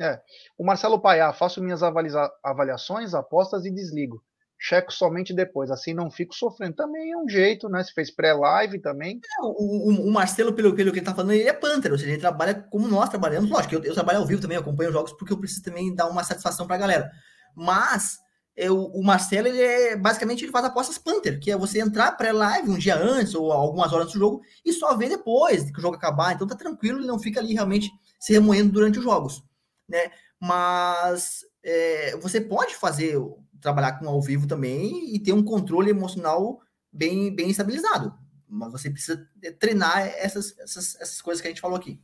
É. 0.00 0.18
O 0.56 0.64
Marcelo 0.64 0.98
Paiá, 0.98 1.30
faço 1.30 1.62
minhas 1.62 1.82
avaliações, 1.82 3.12
apostas 3.12 3.66
e 3.66 3.70
desligo. 3.70 4.22
Checo 4.58 4.92
somente 4.92 5.32
depois, 5.32 5.70
assim 5.70 5.92
não 5.92 6.10
fico 6.10 6.34
sofrendo. 6.34 6.76
Também 6.76 7.12
é 7.12 7.16
um 7.16 7.28
jeito, 7.28 7.68
né? 7.68 7.82
Se 7.84 7.92
fez 7.92 8.10
pré-live 8.10 8.78
também. 8.78 9.20
É, 9.38 9.42
o, 9.42 10.08
o, 10.08 10.10
Marcelo, 10.10 10.52
pelo, 10.54 10.74
pelo 10.74 10.90
que 10.90 10.98
ele 10.98 11.06
tá 11.06 11.14
falando, 11.14 11.32
ele 11.32 11.48
é 11.48 11.52
Panther, 11.52 11.92
ou 11.92 11.98
seja, 11.98 12.12
ele 12.12 12.20
trabalha 12.20 12.54
como 12.70 12.88
nós 12.88 13.08
trabalhamos. 13.10 13.50
Lógico, 13.50 13.74
eu, 13.74 13.84
eu 13.84 13.94
trabalho 13.94 14.18
ao 14.18 14.26
vivo 14.26 14.40
também, 14.40 14.56
acompanho 14.56 14.92
jogos 14.92 15.12
porque 15.12 15.32
eu 15.32 15.38
preciso 15.38 15.62
também 15.62 15.94
dar 15.94 16.08
uma 16.08 16.24
satisfação 16.24 16.66
pra 16.66 16.78
galera. 16.78 17.10
Mas 17.54 18.18
eu, 18.56 18.84
o 18.84 19.02
Marcelo, 19.02 19.48
ele 19.48 19.62
é 19.62 19.96
basicamente 19.96 20.44
ele 20.44 20.52
faz 20.52 20.64
apostas 20.64 20.98
Panther, 20.98 21.40
que 21.40 21.50
é 21.50 21.56
você 21.56 21.80
entrar 21.80 22.12
pré-live 22.12 22.70
um 22.70 22.78
dia 22.78 22.96
antes 22.96 23.34
ou 23.34 23.52
algumas 23.52 23.92
horas 23.92 24.04
antes 24.04 24.14
do 24.14 24.20
jogo 24.20 24.42
e 24.64 24.72
só 24.74 24.94
ver 24.94 25.08
depois 25.10 25.70
que 25.70 25.78
o 25.78 25.82
jogo 25.82 25.96
acabar. 25.96 26.34
Então 26.34 26.46
tá 26.46 26.54
tranquilo, 26.54 26.98
ele 26.98 27.06
não 27.06 27.18
fica 27.18 27.40
ali 27.40 27.54
realmente 27.54 27.90
se 28.18 28.32
remoendo 28.32 28.72
durante 28.72 28.98
os 28.98 29.04
jogos 29.04 29.42
né? 29.90 30.10
Mas 30.38 31.44
é, 31.62 32.16
você 32.16 32.40
pode 32.40 32.74
fazer, 32.76 33.18
trabalhar 33.60 33.98
com 33.98 34.08
ao 34.08 34.22
vivo 34.22 34.46
também 34.46 35.14
e 35.14 35.18
ter 35.18 35.32
um 35.32 35.44
controle 35.44 35.90
emocional 35.90 36.60
bem, 36.90 37.34
bem 37.34 37.50
estabilizado. 37.50 38.14
Mas 38.48 38.72
você 38.72 38.90
precisa 38.90 39.28
treinar 39.58 40.06
essas, 40.06 40.58
essas, 40.58 40.94
essas 41.00 41.20
coisas 41.20 41.40
que 41.40 41.48
a 41.48 41.50
gente 41.50 41.60
falou 41.60 41.76
aqui. 41.76 42.00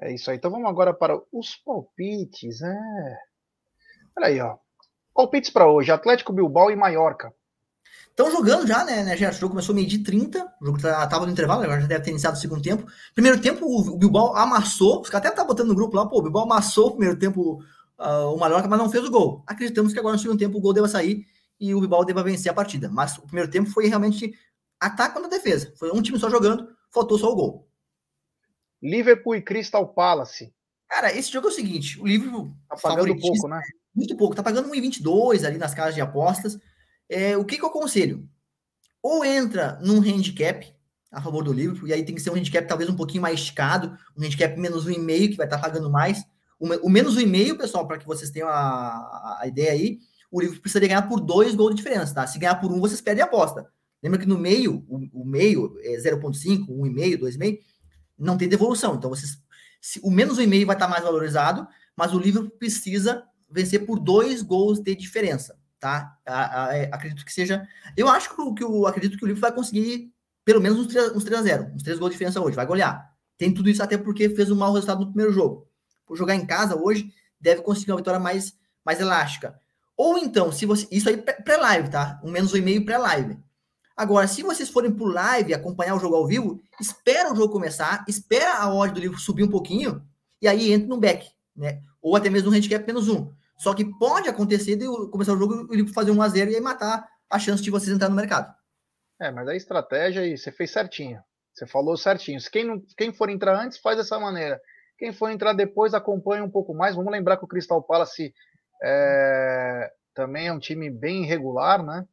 É 0.00 0.12
isso 0.12 0.30
aí. 0.30 0.36
Então 0.36 0.50
vamos 0.50 0.68
agora 0.68 0.92
para 0.92 1.20
os 1.32 1.56
palpites. 1.56 2.62
É. 2.62 3.18
Olha 4.16 4.26
aí, 4.26 4.40
ó. 4.40 4.56
Palpites 5.14 5.50
para 5.50 5.68
hoje: 5.70 5.92
Atlético 5.92 6.32
Bilbao 6.32 6.70
e 6.70 6.76
Maiorca. 6.76 7.32
Estão 8.14 8.30
jogando 8.30 8.64
já, 8.64 8.84
né, 8.84 9.02
né, 9.02 9.16
Gerson? 9.16 9.38
O 9.38 9.40
jogo 9.40 9.54
começou 9.54 9.74
meio 9.74 9.88
de 9.88 9.98
30, 9.98 10.54
o 10.62 10.66
jogo 10.66 10.80
tá, 10.80 11.04
tava 11.08 11.26
no 11.26 11.32
intervalo, 11.32 11.64
agora 11.64 11.80
já 11.80 11.88
deve 11.88 12.04
ter 12.04 12.10
iniciado 12.12 12.36
o 12.36 12.40
segundo 12.40 12.62
tempo. 12.62 12.86
Primeiro 13.12 13.40
tempo, 13.40 13.66
o 13.66 13.98
Bilbao 13.98 14.36
amassou, 14.36 15.00
os 15.00 15.10
caras 15.10 15.26
até 15.26 15.36
tá 15.36 15.44
botando 15.44 15.66
no 15.68 15.74
grupo 15.74 15.96
lá, 15.96 16.06
pô, 16.06 16.20
o 16.20 16.22
Bilbao 16.22 16.44
amassou 16.44 16.86
o 16.86 16.90
primeiro 16.92 17.18
tempo 17.18 17.60
uh, 17.98 18.32
o 18.32 18.38
Mallorca, 18.38 18.68
mas 18.68 18.78
não 18.78 18.88
fez 18.88 19.04
o 19.04 19.10
gol. 19.10 19.42
Acreditamos 19.44 19.92
que 19.92 19.98
agora 19.98 20.14
no 20.14 20.22
segundo 20.22 20.38
tempo 20.38 20.56
o 20.56 20.60
gol 20.60 20.72
deva 20.72 20.86
sair 20.86 21.26
e 21.58 21.74
o 21.74 21.80
Bilbao 21.80 22.04
deva 22.04 22.22
vencer 22.22 22.52
a 22.52 22.54
partida. 22.54 22.88
Mas 22.88 23.18
o 23.18 23.22
primeiro 23.22 23.50
tempo 23.50 23.68
foi 23.68 23.88
realmente 23.88 24.32
ataque 24.78 25.14
contra 25.14 25.28
defesa. 25.28 25.72
Foi 25.76 25.90
um 25.90 26.00
time 26.00 26.16
só 26.16 26.30
jogando, 26.30 26.68
faltou 26.92 27.18
só 27.18 27.32
o 27.32 27.34
gol. 27.34 27.68
Liverpool 28.80 29.34
e 29.34 29.42
Crystal 29.42 29.88
Palace. 29.88 30.54
Cara, 30.88 31.12
esse 31.12 31.32
jogo 31.32 31.48
é 31.48 31.50
o 31.50 31.54
seguinte, 31.54 32.00
o 32.00 32.06
Liverpool... 32.06 32.54
Tá 32.68 32.76
pagando 32.80 33.18
pouco, 33.18 33.48
né? 33.48 33.60
Muito 33.92 34.16
pouco, 34.16 34.36
tá 34.36 34.42
pagando 34.42 34.70
1,22 34.70 35.44
ali 35.44 35.58
nas 35.58 35.74
casas 35.74 35.96
de 35.96 36.00
apostas. 36.00 36.56
É, 37.08 37.36
o 37.36 37.44
que, 37.44 37.56
que 37.56 37.64
eu 37.64 37.68
aconselho? 37.68 38.28
Ou 39.02 39.24
entra 39.24 39.78
num 39.82 39.98
handicap 40.00 40.74
a 41.14 41.22
favor 41.22 41.44
do 41.44 41.52
Liverpool, 41.52 41.86
e 41.86 41.92
aí 41.92 42.04
tem 42.04 42.14
que 42.14 42.20
ser 42.20 42.30
um 42.30 42.34
handicap 42.34 42.66
talvez 42.66 42.90
um 42.90 42.96
pouquinho 42.96 43.22
mais 43.22 43.38
esticado, 43.38 43.96
um 44.16 44.24
handicap 44.24 44.58
menos 44.58 44.84
um 44.86 44.90
e 44.90 44.98
meio, 44.98 45.30
que 45.30 45.36
vai 45.36 45.46
estar 45.46 45.58
tá 45.58 45.62
pagando 45.62 45.88
mais. 45.88 46.24
O, 46.58 46.66
o 46.86 46.90
menos 46.90 47.16
um 47.16 47.20
e 47.20 47.26
meio, 47.26 47.56
pessoal, 47.56 47.86
para 47.86 47.98
que 47.98 48.06
vocês 48.06 48.30
tenham 48.30 48.48
a, 48.48 49.38
a, 49.40 49.46
ideia 49.46 49.72
aí, 49.72 49.98
o 50.30 50.40
Liverpool 50.40 50.62
precisa 50.62 50.80
ganhar 50.80 51.02
por 51.02 51.20
dois 51.20 51.54
gols 51.54 51.70
de 51.70 51.76
diferença, 51.76 52.14
tá? 52.14 52.26
Se 52.26 52.38
ganhar 52.38 52.56
por 52.56 52.72
um, 52.72 52.80
vocês 52.80 53.00
perdem 53.00 53.22
a 53.22 53.26
aposta. 53.26 53.68
Lembra 54.02 54.18
que 54.18 54.26
no 54.26 54.36
meio, 54.36 54.84
o, 54.88 55.22
o 55.22 55.24
meio 55.24 55.78
é 55.82 55.96
0,5, 55.96 56.66
1,5, 56.66 57.18
2,5, 57.18 57.58
não 58.18 58.36
tem 58.36 58.48
devolução. 58.48 58.96
Então, 58.96 59.10
vocês, 59.10 59.38
se, 59.80 60.00
o 60.02 60.10
menos 60.10 60.38
um 60.38 60.42
e 60.42 60.46
meio 60.46 60.66
vai 60.66 60.74
estar 60.74 60.86
tá 60.86 60.90
mais 60.90 61.04
valorizado, 61.04 61.66
mas 61.96 62.12
o 62.12 62.18
Liverpool 62.18 62.58
precisa 62.58 63.22
vencer 63.48 63.86
por 63.86 64.00
dois 64.00 64.42
gols 64.42 64.80
de 64.80 64.94
diferença 64.96 65.56
tá? 65.84 66.16
A, 66.24 66.64
a, 66.64 66.76
é, 66.78 66.88
acredito 66.90 67.26
que 67.26 67.32
seja. 67.32 67.68
Eu 67.94 68.08
acho 68.08 68.30
que, 68.30 68.54
que 68.54 68.64
o 68.64 68.86
acredito 68.86 69.18
que 69.18 69.24
o 69.24 69.26
Liverpool 69.26 69.50
vai 69.50 69.54
conseguir 69.54 70.10
pelo 70.42 70.58
menos 70.58 70.78
uns 70.78 70.86
3, 70.86 71.12
uns 71.14 71.24
3 71.24 71.40
a 71.40 71.42
0 71.42 71.72
uns 71.74 71.82
3 71.82 71.98
gols 71.98 72.10
de 72.10 72.14
diferença 72.14 72.40
hoje, 72.40 72.56
vai 72.56 72.64
golear. 72.64 73.12
Tem 73.36 73.52
tudo 73.52 73.68
isso 73.68 73.82
até 73.82 73.98
porque 73.98 74.30
fez 74.30 74.50
um 74.50 74.56
mau 74.56 74.72
resultado 74.72 75.00
no 75.00 75.08
primeiro 75.08 75.30
jogo. 75.30 75.68
Por 76.06 76.16
jogar 76.16 76.34
em 76.34 76.46
casa 76.46 76.74
hoje, 76.74 77.12
deve 77.38 77.60
conseguir 77.60 77.92
uma 77.92 77.98
vitória 77.98 78.18
mais, 78.18 78.54
mais 78.82 78.98
elástica. 78.98 79.60
Ou 79.94 80.16
então, 80.16 80.50
se 80.50 80.64
você. 80.64 80.88
Isso 80.90 81.10
aí 81.10 81.18
pré-live, 81.18 81.90
tá? 81.90 82.18
Um 82.24 82.30
menos 82.30 82.54
um 82.54 82.56
e 82.56 82.62
meio 82.62 82.84
pré-live. 82.84 83.38
Agora, 83.94 84.26
se 84.26 84.42
vocês 84.42 84.70
forem 84.70 84.90
por 84.90 85.12
live 85.12 85.52
acompanhar 85.52 85.94
o 85.94 86.00
jogo 86.00 86.16
ao 86.16 86.26
vivo, 86.26 86.60
espera 86.80 87.32
o 87.32 87.36
jogo 87.36 87.52
começar, 87.52 88.04
espera 88.08 88.54
a 88.54 88.74
odd 88.74 88.94
do 88.94 89.00
livro 89.00 89.18
subir 89.18 89.44
um 89.44 89.50
pouquinho, 89.50 90.02
e 90.40 90.48
aí 90.48 90.72
entra 90.72 90.88
no 90.88 90.98
back, 90.98 91.28
né? 91.54 91.80
Ou 92.00 92.16
até 92.16 92.30
mesmo 92.30 92.50
no 92.50 92.56
handicap 92.56 92.84
menos 92.86 93.08
um. 93.08 93.30
Só 93.64 93.72
que 93.72 93.82
pode 93.98 94.28
acontecer 94.28 94.76
de 94.76 94.84
começar 95.10 95.32
o 95.32 95.38
jogo 95.38 95.72
ele 95.72 95.88
fazer 95.88 96.10
um 96.10 96.20
a 96.20 96.28
0 96.28 96.50
e 96.50 96.56
aí 96.56 96.60
matar 96.60 97.08
a 97.30 97.38
chance 97.38 97.62
de 97.62 97.70
vocês 97.70 97.88
entrar 97.88 98.10
no 98.10 98.14
mercado. 98.14 98.54
É, 99.18 99.30
mas 99.30 99.48
a 99.48 99.56
estratégia 99.56 100.20
aí 100.20 100.36
você 100.36 100.52
fez 100.52 100.70
certinho. 100.70 101.18
Você 101.54 101.66
falou 101.66 101.96
certinho. 101.96 102.38
Quem, 102.52 102.62
não, 102.62 102.82
quem 102.94 103.10
for 103.10 103.30
entrar 103.30 103.58
antes, 103.58 103.78
faz 103.78 103.96
dessa 103.96 104.20
maneira. 104.20 104.60
Quem 104.98 105.14
for 105.14 105.30
entrar 105.30 105.54
depois, 105.54 105.94
acompanha 105.94 106.44
um 106.44 106.50
pouco 106.50 106.74
mais. 106.74 106.94
Vamos 106.94 107.10
lembrar 107.10 107.38
que 107.38 107.44
o 107.46 107.48
Crystal 107.48 107.82
Palace 107.82 108.34
é, 108.82 109.90
também 110.12 110.48
é 110.48 110.52
um 110.52 110.58
time 110.58 110.90
bem 110.90 111.24
irregular, 111.24 111.82
né? 111.82 112.04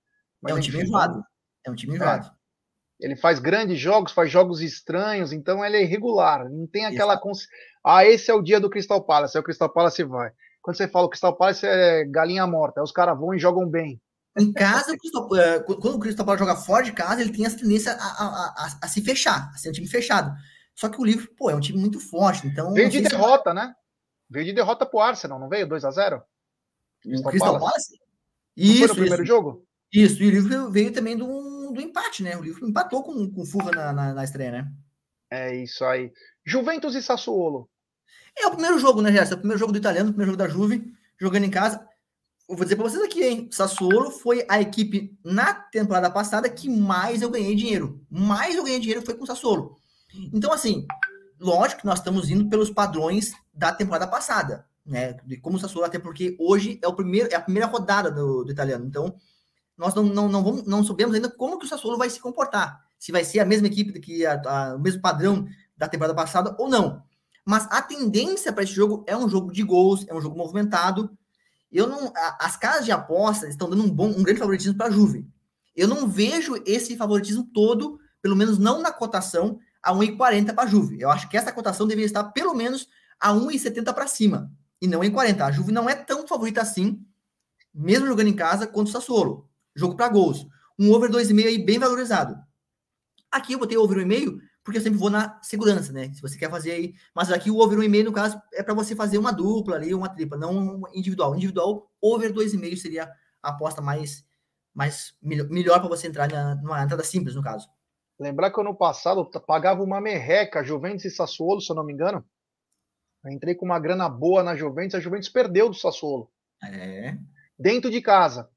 Mas, 0.41 0.53
é 0.53 0.55
um 0.55 0.61
time 0.61 0.83
enjoado. 0.83 1.21
É 1.67 1.69
um 1.69 1.75
time 1.75 1.95
enjoado. 1.95 2.27
É. 2.27 3.05
Ele 3.05 3.17
faz 3.17 3.39
grandes 3.39 3.77
jogos, 3.77 4.13
faz 4.13 4.31
jogos 4.31 4.61
estranhos, 4.61 5.33
então 5.33 5.65
ele 5.65 5.75
é 5.75 5.83
irregular. 5.83 6.49
Não 6.49 6.65
tem 6.65 6.85
aquela. 6.85 7.17
Cons... 7.17 7.45
Ah, 7.83 8.05
esse 8.05 8.31
é 8.31 8.33
o 8.33 8.41
dia 8.41 8.59
do 8.59 8.69
Crystal 8.69 9.03
Palace, 9.03 9.35
aí 9.37 9.41
o 9.41 9.43
Crystal 9.43 9.69
Palace 9.69 10.01
vai. 10.05 10.31
Quando 10.61 10.77
você 10.77 10.87
fala 10.87 11.05
o 11.05 11.09
Crystal 11.09 11.35
Palace 11.35 11.65
é 11.65 12.05
galinha 12.05 12.45
morta, 12.45 12.83
os 12.83 12.91
caras 12.91 13.17
vão 13.17 13.33
e 13.33 13.39
jogam 13.39 13.67
bem. 13.67 13.99
Em 14.37 14.53
casa, 14.53 14.93
é, 14.93 15.59
quando 15.59 15.95
o 15.95 15.99
Crystal 15.99 16.25
Palace 16.25 16.43
joga 16.43 16.55
fora 16.55 16.83
de 16.83 16.93
casa, 16.93 17.21
ele 17.21 17.31
tem 17.31 17.45
essa 17.45 17.57
tendência 17.57 17.91
a, 17.93 17.95
a, 17.95 18.25
a, 18.25 18.79
a, 18.83 18.87
se 18.87 19.01
fechar, 19.01 19.49
a 19.53 19.57
ser 19.57 19.69
um 19.69 19.73
time 19.73 19.87
fechado. 19.87 20.33
Só 20.73 20.87
que 20.87 21.01
o 21.01 21.03
Liverpool, 21.03 21.35
pô, 21.35 21.49
é 21.49 21.55
um 21.55 21.59
time 21.59 21.79
muito 21.79 21.99
forte, 21.99 22.47
então... 22.47 22.73
Veio 22.73 22.89
de 22.89 23.01
derrota, 23.01 23.49
se... 23.49 23.55
né? 23.55 23.73
Veio 24.29 24.45
de 24.45 24.53
derrota 24.53 24.85
pro 24.85 25.01
Arsenal, 25.01 25.37
não 25.39 25.49
veio? 25.49 25.67
2 25.67 25.83
a 25.83 25.91
0 25.91 26.23
O 27.05 27.23
Crystal 27.23 27.59
Palace? 27.59 27.99
Isso, 28.55 28.79
foi 28.79 28.87
no 28.87 28.95
primeiro 28.95 29.23
isso. 29.23 29.33
jogo? 29.33 29.65
Isso, 29.91 30.23
e 30.23 30.27
o 30.27 30.31
Liverpool 30.31 30.71
veio 30.71 30.93
também 30.93 31.17
do, 31.17 31.71
do 31.73 31.81
empate, 31.81 32.23
né? 32.23 32.37
O 32.37 32.41
Liverpool 32.41 32.69
empatou 32.69 33.03
com, 33.03 33.29
com 33.29 33.41
o 33.41 33.45
Furra 33.45 33.71
na, 33.71 33.93
na, 33.93 34.13
na, 34.13 34.23
estreia, 34.23 34.51
né? 34.51 34.71
É 35.29 35.55
isso 35.55 35.83
aí. 35.83 36.11
Juventus 36.45 36.95
e 36.95 37.01
Sassuolo. 37.01 37.69
É 38.37 38.47
o 38.47 38.51
primeiro 38.51 38.79
jogo, 38.79 39.01
né, 39.01 39.11
Gerson? 39.11 39.33
É 39.33 39.35
o 39.35 39.39
primeiro 39.39 39.59
jogo 39.59 39.71
do 39.71 39.77
italiano, 39.77 40.09
o 40.09 40.13
primeiro 40.13 40.31
jogo 40.31 40.43
da 40.43 40.49
Juve, 40.49 40.93
jogando 41.19 41.43
em 41.43 41.49
casa. 41.49 41.85
Eu 42.49 42.55
vou 42.55 42.65
dizer 42.65 42.75
para 42.75 42.89
vocês 42.89 43.01
aqui, 43.03 43.23
hein? 43.23 43.49
Sassuolo 43.51 44.11
foi 44.11 44.45
a 44.49 44.59
equipe 44.59 45.17
na 45.23 45.53
temporada 45.53 46.09
passada 46.09 46.49
que 46.49 46.69
mais 46.69 47.21
eu 47.21 47.29
ganhei 47.29 47.55
dinheiro. 47.55 48.05
Mais 48.09 48.55
eu 48.55 48.63
ganhei 48.63 48.79
dinheiro 48.79 49.05
foi 49.05 49.13
com 49.13 49.23
o 49.23 49.27
Sassuolo. 49.27 49.77
Então, 50.33 50.51
assim, 50.51 50.85
lógico 51.39 51.81
que 51.81 51.87
nós 51.87 51.99
estamos 51.99 52.29
indo 52.29 52.49
pelos 52.49 52.69
padrões 52.69 53.31
da 53.53 53.71
temporada 53.71 54.07
passada, 54.07 54.65
né? 54.85 55.13
De 55.25 55.37
como 55.37 55.57
o 55.57 55.59
Sassuolo, 55.59 55.87
até 55.87 55.97
porque 55.97 56.35
hoje 56.39 56.79
é, 56.81 56.87
o 56.87 56.93
primeiro, 56.93 57.29
é 57.31 57.35
a 57.35 57.41
primeira 57.41 57.67
rodada 57.67 58.11
do, 58.11 58.43
do 58.43 58.51
italiano. 58.51 58.85
Então, 58.85 59.15
nós 59.77 59.95
não, 59.95 60.03
não, 60.03 60.27
não, 60.27 60.43
vamos, 60.43 60.65
não 60.65 60.83
sabemos 60.83 61.15
ainda 61.15 61.29
como 61.29 61.57
que 61.57 61.65
o 61.65 61.69
Sassuolo 61.69 61.97
vai 61.97 62.09
se 62.09 62.19
comportar. 62.19 62.85
Se 62.99 63.11
vai 63.11 63.23
ser 63.23 63.39
a 63.39 63.45
mesma 63.45 63.67
equipe 63.67 63.99
que 63.99 64.25
a, 64.25 64.41
a, 64.45 64.75
o 64.75 64.79
mesmo 64.79 65.01
padrão 65.01 65.47
da 65.75 65.87
temporada 65.87 66.13
passada 66.13 66.55
ou 66.59 66.69
não. 66.69 67.01
Mas 67.45 67.67
a 67.71 67.81
tendência 67.81 68.53
para 68.53 68.63
esse 68.63 68.73
jogo 68.73 69.03
é 69.07 69.15
um 69.15 69.27
jogo 69.27 69.51
de 69.51 69.63
gols, 69.63 70.05
é 70.07 70.13
um 70.13 70.21
jogo 70.21 70.37
movimentado. 70.37 71.17
Eu 71.71 71.87
não, 71.87 72.11
as 72.39 72.55
casas 72.57 72.85
de 72.85 72.91
apostas 72.91 73.49
estão 73.49 73.69
dando 73.69 73.83
um 73.83 73.89
bom, 73.89 74.09
um 74.09 74.23
grande 74.23 74.39
favoritismo 74.39 74.75
para 74.77 74.87
a 74.87 74.91
Juve. 74.91 75.27
Eu 75.75 75.87
não 75.87 76.07
vejo 76.07 76.61
esse 76.65 76.97
favoritismo 76.97 77.47
todo, 77.53 77.99
pelo 78.21 78.35
menos 78.35 78.57
não 78.57 78.81
na 78.81 78.91
cotação, 78.91 79.59
a 79.81 79.93
1,40 79.93 80.53
para 80.53 80.65
a 80.65 80.67
Juve. 80.67 80.99
Eu 80.99 81.09
acho 81.09 81.29
que 81.29 81.37
essa 81.37 81.51
cotação 81.51 81.87
deveria 81.87 82.05
estar 82.05 82.25
pelo 82.25 82.53
menos 82.53 82.87
a 83.19 83.31
1,70 83.33 83.93
para 83.93 84.07
cima 84.07 84.51
e 84.81 84.87
não 84.87 85.03
em 85.03 85.11
40. 85.11 85.45
A 85.45 85.51
Juve 85.51 85.71
não 85.71 85.89
é 85.89 85.95
tão 85.95 86.27
favorita 86.27 86.61
assim, 86.61 87.03
mesmo 87.73 88.05
jogando 88.05 88.27
em 88.27 88.35
casa, 88.35 88.67
quanto 88.67 88.87
o 88.87 88.91
Sassuolo 88.91 89.49
jogo 89.75 89.95
para 89.95 90.09
gols. 90.09 90.47
Um 90.77 90.91
over 90.91 91.09
2,5 91.09 91.47
aí 91.47 91.63
bem 91.63 91.79
valorizado. 91.79 92.35
Aqui 93.31 93.53
eu 93.53 93.59
botei 93.59 93.77
over 93.77 94.05
1,5 94.05 94.39
porque 94.63 94.77
eu 94.77 94.81
sempre 94.81 94.99
vou 94.99 95.09
na 95.09 95.41
segurança, 95.41 95.91
né? 95.91 96.13
Se 96.13 96.21
você 96.21 96.37
quer 96.37 96.49
fazer 96.49 96.71
aí. 96.71 96.93
Mas 97.15 97.31
aqui 97.31 97.49
o 97.49 97.57
over 97.57 97.79
1,5, 97.79 98.03
no 98.03 98.13
caso, 98.13 98.39
é 98.53 98.61
para 98.61 98.73
você 98.73 98.95
fazer 98.95 99.17
uma 99.17 99.31
dupla 99.31 99.75
ali, 99.75 99.93
uma 99.93 100.09
tripla, 100.09 100.37
não 100.37 100.81
individual. 100.93 101.35
Individual, 101.35 101.91
over 101.99 102.31
2,5 102.31 102.77
seria 102.77 103.11
a 103.41 103.49
aposta 103.49 103.81
mais, 103.81 104.23
mais 104.73 105.15
melhor 105.21 105.79
para 105.79 105.89
você 105.89 106.07
entrar 106.07 106.29
na, 106.29 106.55
numa 106.55 106.83
entrada 106.83 107.03
simples, 107.03 107.35
no 107.35 107.41
caso. 107.41 107.67
Lembrar 108.19 108.51
que 108.51 108.61
ano 108.61 108.75
passado 108.75 109.27
eu 109.33 109.41
pagava 109.41 109.81
uma 109.81 109.99
merreca, 109.99 110.63
Juventus 110.63 111.05
e 111.05 111.09
Sassuolo, 111.09 111.59
se 111.59 111.71
eu 111.71 111.75
não 111.75 111.83
me 111.83 111.93
engano. 111.93 112.23
Eu 113.23 113.31
entrei 113.31 113.55
com 113.55 113.65
uma 113.65 113.79
grana 113.79 114.07
boa 114.07 114.43
na 114.43 114.55
Juventus, 114.55 114.95
a 114.95 114.99
Juventus 114.99 115.29
perdeu 115.29 115.69
do 115.69 115.75
Sassuolo. 115.75 116.31
É. 116.63 117.17
Dentro 117.57 117.89
de 117.89 117.99
casa. 117.99 118.47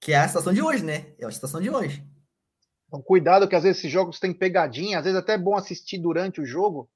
Que 0.00 0.12
é 0.12 0.18
a 0.18 0.28
situação 0.28 0.52
de 0.52 0.60
hoje, 0.60 0.84
né? 0.84 1.14
É 1.18 1.24
a 1.24 1.30
situação 1.30 1.62
de 1.62 1.70
hoje. 1.70 2.06
Então, 2.88 3.02
cuidado 3.02 3.46
que 3.46 3.54
às 3.54 3.62
vezes 3.62 3.78
esses 3.78 3.92
jogos 3.92 4.18
têm 4.18 4.32
pegadinha, 4.32 4.98
às 4.98 5.04
vezes 5.04 5.18
até 5.18 5.34
é 5.34 5.38
bom 5.38 5.54
assistir 5.56 5.98
durante 5.98 6.40
o 6.40 6.46
jogo, 6.46 6.88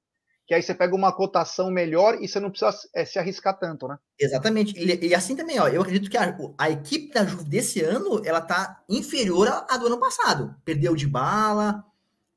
que 0.46 0.54
aí 0.54 0.62
você 0.62 0.74
pega 0.74 0.96
uma 0.96 1.12
cotação 1.12 1.70
melhor 1.70 2.18
e 2.20 2.26
você 2.26 2.40
não 2.40 2.50
precisa 2.50 2.74
é, 2.94 3.04
se 3.04 3.18
arriscar 3.18 3.58
tanto, 3.58 3.86
né? 3.86 3.98
Exatamente. 4.18 4.74
E, 4.76 5.08
e, 5.08 5.14
assim 5.14 5.36
também, 5.36 5.60
ó, 5.60 5.68
eu 5.68 5.82
acredito 5.82 6.10
que 6.10 6.16
a, 6.16 6.36
a 6.58 6.70
equipe 6.70 7.12
da 7.12 7.24
Juve 7.24 7.44
desse 7.44 7.82
ano, 7.82 8.22
ela 8.24 8.40
tá 8.40 8.82
inferior 8.88 9.48
à, 9.68 9.76
do 9.76 9.86
ano 9.86 10.00
passado. 10.00 10.56
Perdeu 10.64 10.96
de 10.96 11.06
bala, 11.06 11.84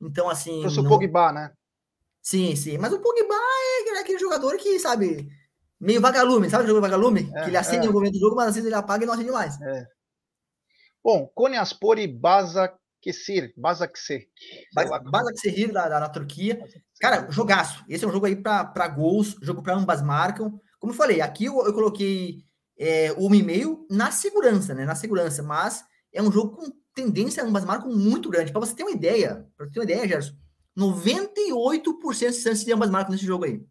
então 0.01 0.29
assim... 0.29 0.59
Trouxe 0.59 0.77
não... 0.77 0.85
o 0.85 0.89
Pogba, 0.89 1.31
né? 1.31 1.51
Sim, 2.21 2.55
sim. 2.55 2.77
Mas 2.77 2.91
o 2.91 2.99
Pogba 2.99 3.35
é 3.95 3.99
aquele 3.99 4.19
jogador 4.19 4.57
que, 4.57 4.77
sabe, 4.79 5.29
meio 5.79 6.01
vagalume, 6.01 6.49
sabe 6.49 6.65
o 6.65 6.67
jogo 6.67 6.81
vagalume? 6.81 7.31
É, 7.35 7.43
que 7.43 7.49
ele 7.49 7.57
acende 7.57 7.85
é. 7.85 7.87
no 7.87 7.93
momento 7.93 8.13
do 8.13 8.19
jogo, 8.19 8.35
mas 8.35 8.49
às 8.49 8.55
vezes 8.55 8.67
ele 8.67 8.75
apaga 8.75 9.03
e 9.03 9.07
não 9.07 9.13
acende 9.13 9.31
mais. 9.31 9.59
É. 9.61 9.87
Bom, 11.03 11.27
Konyaspor 11.33 11.99
e 11.99 12.07
Basaksehir. 13.05 13.53
Basaksehir. 13.57 15.11
Basaksehir 15.11 15.71
da, 15.71 15.87
da, 15.87 15.99
da 15.99 16.09
Turquia. 16.09 16.59
Cara, 16.99 17.29
jogaço. 17.29 17.83
Esse 17.87 18.05
é 18.05 18.07
um 18.07 18.11
jogo 18.11 18.25
aí 18.25 18.35
para 18.35 18.87
gols, 18.87 19.35
jogo 19.41 19.61
para 19.61 19.75
ambas 19.75 20.01
marcam. 20.01 20.59
Como 20.79 20.93
eu 20.93 20.97
falei, 20.97 21.21
aqui 21.21 21.45
eu, 21.45 21.65
eu 21.65 21.73
coloquei 21.73 22.43
é, 22.77 23.11
uma 23.13 23.35
e 23.35 23.43
meio 23.43 23.85
na 23.89 24.11
segurança, 24.11 24.73
né? 24.73 24.85
Na 24.85 24.95
segurança, 24.95 25.43
mas 25.43 25.83
é 26.13 26.21
um 26.21 26.31
jogo 26.31 26.55
com 26.55 26.71
tendência 26.93 27.43
a 27.43 27.45
ambas 27.45 27.65
marcam 27.65 27.91
muito 27.91 28.29
grande. 28.29 28.51
Para 28.51 28.61
você 28.61 28.75
ter 28.75 28.83
uma 28.83 28.91
ideia, 28.91 29.47
para 29.57 29.69
ter 29.69 29.79
uma 29.79 29.83
ideia, 29.83 30.07
Gerson, 30.07 30.33
98% 30.77 32.31
de 32.31 32.33
chance 32.33 32.65
de 32.65 32.73
ambas 32.73 32.89
marcam 32.89 33.11
nesse 33.11 33.25
jogo 33.25 33.45
aí. 33.45 33.63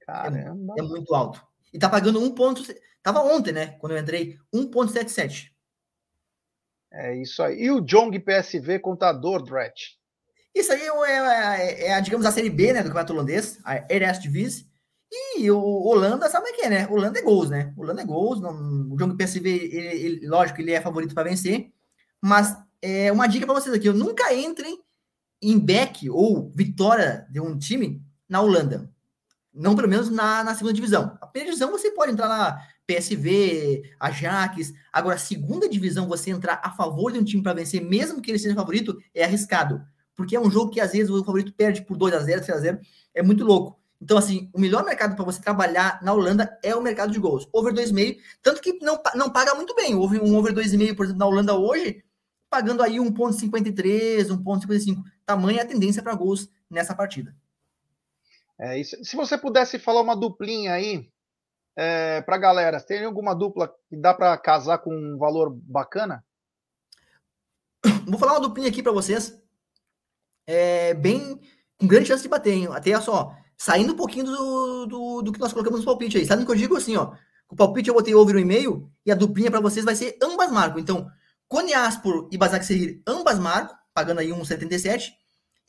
Caramba. 0.00 0.74
É, 0.78 0.80
é, 0.80 0.82
muito 0.82 1.14
alto. 1.14 1.42
E 1.72 1.78
tá 1.78 1.88
pagando 1.88 2.20
um 2.20 2.34
ponto. 2.34 2.62
Tava 3.02 3.20
ontem, 3.20 3.52
né? 3.52 3.78
Quando 3.78 3.92
eu 3.92 3.98
entrei, 3.98 4.38
1,77. 4.54 5.50
É 6.92 7.16
isso 7.16 7.42
aí. 7.42 7.62
E 7.62 7.70
o 7.70 7.80
Jong 7.80 8.18
PSV 8.20 8.78
contador, 8.78 9.42
Dredge? 9.42 9.96
Isso 10.54 10.72
aí 10.72 10.82
é, 10.82 10.86
é, 10.86 11.86
é, 11.86 11.94
a, 11.94 12.00
digamos, 12.00 12.26
a 12.26 12.30
série 12.30 12.50
B, 12.50 12.72
né, 12.72 12.80
do 12.80 12.88
campeonato 12.88 13.12
holandês, 13.14 13.58
a 13.64 13.76
Eredivisie. 13.92 14.70
E 15.36 15.50
o 15.50 15.58
Holanda, 15.58 16.28
sabe 16.28 16.50
o 16.50 16.54
que 16.54 16.62
é, 16.62 16.70
né? 16.70 16.88
Holanda 16.90 17.18
é 17.18 17.22
gols, 17.22 17.50
né? 17.50 17.72
Holanda 17.76 18.02
é 18.02 18.04
gols. 18.04 18.40
Não, 18.40 18.52
o 18.90 18.96
Jong 18.96 19.16
PSV, 19.16 19.48
ele, 19.48 19.88
ele, 19.88 20.26
lógico, 20.26 20.60
ele 20.60 20.72
é 20.72 20.80
favorito 20.80 21.14
para 21.14 21.28
vencer. 21.28 21.70
Mas 22.20 22.56
é 22.80 23.12
uma 23.12 23.26
dica 23.26 23.44
para 23.44 23.54
vocês 23.54 23.74
aqui: 23.74 23.88
eu 23.88 23.94
nunca 23.94 24.32
entrem 24.34 24.78
em 25.42 25.58
back 25.58 26.08
ou 26.08 26.50
vitória 26.54 27.26
de 27.30 27.40
um 27.40 27.58
time 27.58 28.02
na 28.28 28.40
Holanda. 28.40 28.90
Não 29.52 29.76
pelo 29.76 29.88
menos 29.88 30.08
na, 30.08 30.42
na 30.44 30.54
segunda 30.54 30.72
divisão. 30.72 31.18
A 31.20 31.26
primeira 31.26 31.52
divisão 31.52 31.70
você 31.70 31.90
pode 31.90 32.12
entrar 32.12 32.28
na 32.28 32.58
PSV, 32.86 33.82
Ajax. 33.98 34.72
Agora, 34.92 35.18
segunda 35.18 35.68
divisão, 35.68 36.08
você 36.08 36.30
entrar 36.30 36.60
a 36.62 36.70
favor 36.70 37.12
de 37.12 37.18
um 37.18 37.24
time 37.24 37.42
para 37.42 37.54
vencer, 37.54 37.82
mesmo 37.82 38.20
que 38.20 38.30
ele 38.30 38.38
seja 38.38 38.54
favorito, 38.54 38.98
é 39.14 39.24
arriscado. 39.24 39.82
Porque 40.14 40.36
é 40.36 40.40
um 40.40 40.50
jogo 40.50 40.70
que 40.70 40.80
às 40.80 40.92
vezes 40.92 41.10
o 41.10 41.24
favorito 41.24 41.52
perde 41.52 41.82
por 41.82 41.96
2 41.96 42.14
a 42.14 42.20
0 42.20 42.42
3 42.42 42.58
a 42.58 42.60
0 42.60 42.80
É 43.14 43.22
muito 43.22 43.44
louco. 43.44 43.80
Então, 44.02 44.18
assim, 44.18 44.50
o 44.52 44.60
melhor 44.60 44.84
mercado 44.84 45.14
para 45.14 45.24
você 45.24 45.40
trabalhar 45.40 46.00
na 46.02 46.12
Holanda 46.12 46.58
é 46.60 46.74
o 46.74 46.82
mercado 46.82 47.12
de 47.12 47.20
gols. 47.20 47.48
Over 47.52 47.72
2,5, 47.72 48.18
tanto 48.42 48.60
que 48.60 48.72
não, 48.82 49.00
não 49.14 49.30
paga 49.30 49.54
muito 49.54 49.76
bem. 49.76 49.94
Houve 49.94 50.18
um 50.18 50.36
over 50.36 50.52
2,5, 50.52 50.96
por 50.96 51.04
exemplo, 51.04 51.20
na 51.20 51.26
Holanda 51.26 51.54
hoje, 51.54 52.02
pagando 52.50 52.82
aí 52.82 52.96
1,53, 52.96 54.26
1,55. 54.26 55.02
Tamanha 55.24 55.62
a 55.62 55.66
tendência 55.66 56.02
para 56.02 56.16
gols 56.16 56.50
nessa 56.68 56.96
partida. 56.96 57.34
É 58.58 58.78
isso. 58.78 58.96
Se 59.04 59.14
você 59.14 59.38
pudesse 59.38 59.78
falar 59.78 60.00
uma 60.00 60.16
duplinha 60.16 60.72
aí, 60.72 61.08
é, 61.76 62.20
para 62.22 62.36
a 62.36 62.38
galera, 62.38 62.80
tem 62.80 63.04
alguma 63.04 63.34
dupla 63.34 63.72
que 63.88 63.96
dá 63.96 64.12
para 64.12 64.36
casar 64.36 64.78
com 64.78 64.94
um 64.94 65.16
valor 65.16 65.50
bacana? 65.50 66.24
Vou 68.06 68.18
falar 68.18 68.32
uma 68.32 68.40
duplinha 68.40 68.68
aqui 68.68 68.82
para 68.82 68.92
vocês. 68.92 69.40
É 70.46 70.92
bem 70.94 71.40
com 71.78 71.86
grande 71.86 72.08
chance 72.08 72.22
de 72.22 72.28
bater, 72.28 72.52
hein? 72.52 72.68
Até 72.72 72.98
só, 73.00 73.34
saindo 73.56 73.92
um 73.92 73.96
pouquinho 73.96 74.26
do, 74.26 74.86
do, 74.86 75.22
do 75.22 75.32
que 75.32 75.40
nós 75.40 75.52
colocamos 75.52 75.80
no 75.80 75.86
palpite 75.86 76.18
aí. 76.18 76.26
Sabe 76.26 76.42
o 76.42 76.46
que 76.46 76.52
eu 76.52 76.56
digo 76.56 76.76
assim, 76.76 76.96
ó? 76.96 77.14
O 77.48 77.56
palpite 77.56 77.88
eu 77.88 77.94
botei 77.94 78.14
over 78.14 78.34
no 78.34 78.40
e-mail 78.40 78.90
e 79.04 79.12
a 79.12 79.14
duplinha 79.14 79.50
para 79.50 79.60
vocês 79.60 79.84
vai 79.84 79.94
ser 79.94 80.16
ambas 80.22 80.50
marcam. 80.50 80.78
Então, 80.78 81.06
Coniaspor 81.48 82.28
e 82.32 82.38
Basak 82.38 82.64
Serir, 82.64 83.02
ambas 83.06 83.38
marcam, 83.38 83.76
pagando 83.92 84.20
aí 84.20 84.28
1,77. 84.28 85.10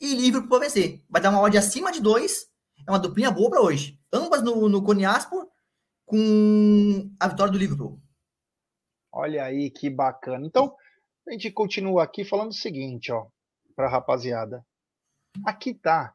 E 0.00 0.14
livre 0.14 0.48
para 0.48 0.58
vencer. 0.60 1.02
Vai 1.08 1.20
dar 1.22 1.30
uma 1.30 1.40
odd 1.40 1.56
acima 1.56 1.92
de 1.92 2.00
2. 2.00 2.46
É 2.86 2.90
uma 2.90 2.98
duplinha 2.98 3.30
boa 3.30 3.50
para 3.50 3.60
hoje. 3.60 3.98
Ambas 4.12 4.42
no, 4.42 4.68
no 4.68 4.82
Coniaspor 4.82 5.46
com 6.04 7.10
a 7.18 7.28
vitória 7.28 7.52
do 7.52 7.58
Liverpool. 7.58 8.00
Olha 9.12 9.44
aí 9.44 9.70
que 9.70 9.88
bacana. 9.88 10.46
Então, 10.46 10.74
a 11.26 11.32
gente 11.32 11.50
continua 11.50 12.02
aqui 12.02 12.24
falando 12.24 12.50
o 12.50 12.54
seguinte, 12.54 13.12
ó, 13.12 13.26
para 13.74 13.86
a 13.86 13.90
rapaziada. 13.90 14.64
Aqui 15.44 15.72
tá 15.74 16.14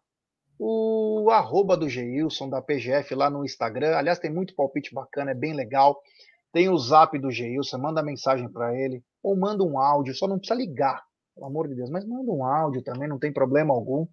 o 0.57 1.29
arroba 1.31 1.77
do 1.77 1.87
Geilson, 1.87 2.49
da 2.49 2.61
PGF, 2.61 3.15
lá 3.15 3.29
no 3.29 3.45
Instagram. 3.45 3.95
Aliás, 3.95 4.19
tem 4.19 4.29
muito 4.29 4.53
palpite 4.53 4.93
bacana, 4.93 5.31
é 5.31 5.35
bem 5.35 5.53
legal. 5.53 6.01
Tem 6.51 6.67
o 6.67 6.77
zap 6.77 7.17
do 7.17 7.31
Geilson, 7.31 7.77
manda 7.77 8.03
mensagem 8.03 8.49
para 8.49 8.75
ele, 8.77 9.03
ou 9.23 9.37
manda 9.37 9.63
um 9.63 9.79
áudio, 9.79 10.15
só 10.15 10.27
não 10.27 10.37
precisa 10.37 10.59
ligar, 10.59 11.01
pelo 11.33 11.47
amor 11.47 11.67
de 11.67 11.75
Deus, 11.75 11.89
mas 11.89 12.05
manda 12.05 12.31
um 12.31 12.43
áudio 12.43 12.81
também, 12.81 13.07
não 13.07 13.19
tem 13.19 13.31
problema 13.31 13.73
algum. 13.73 14.07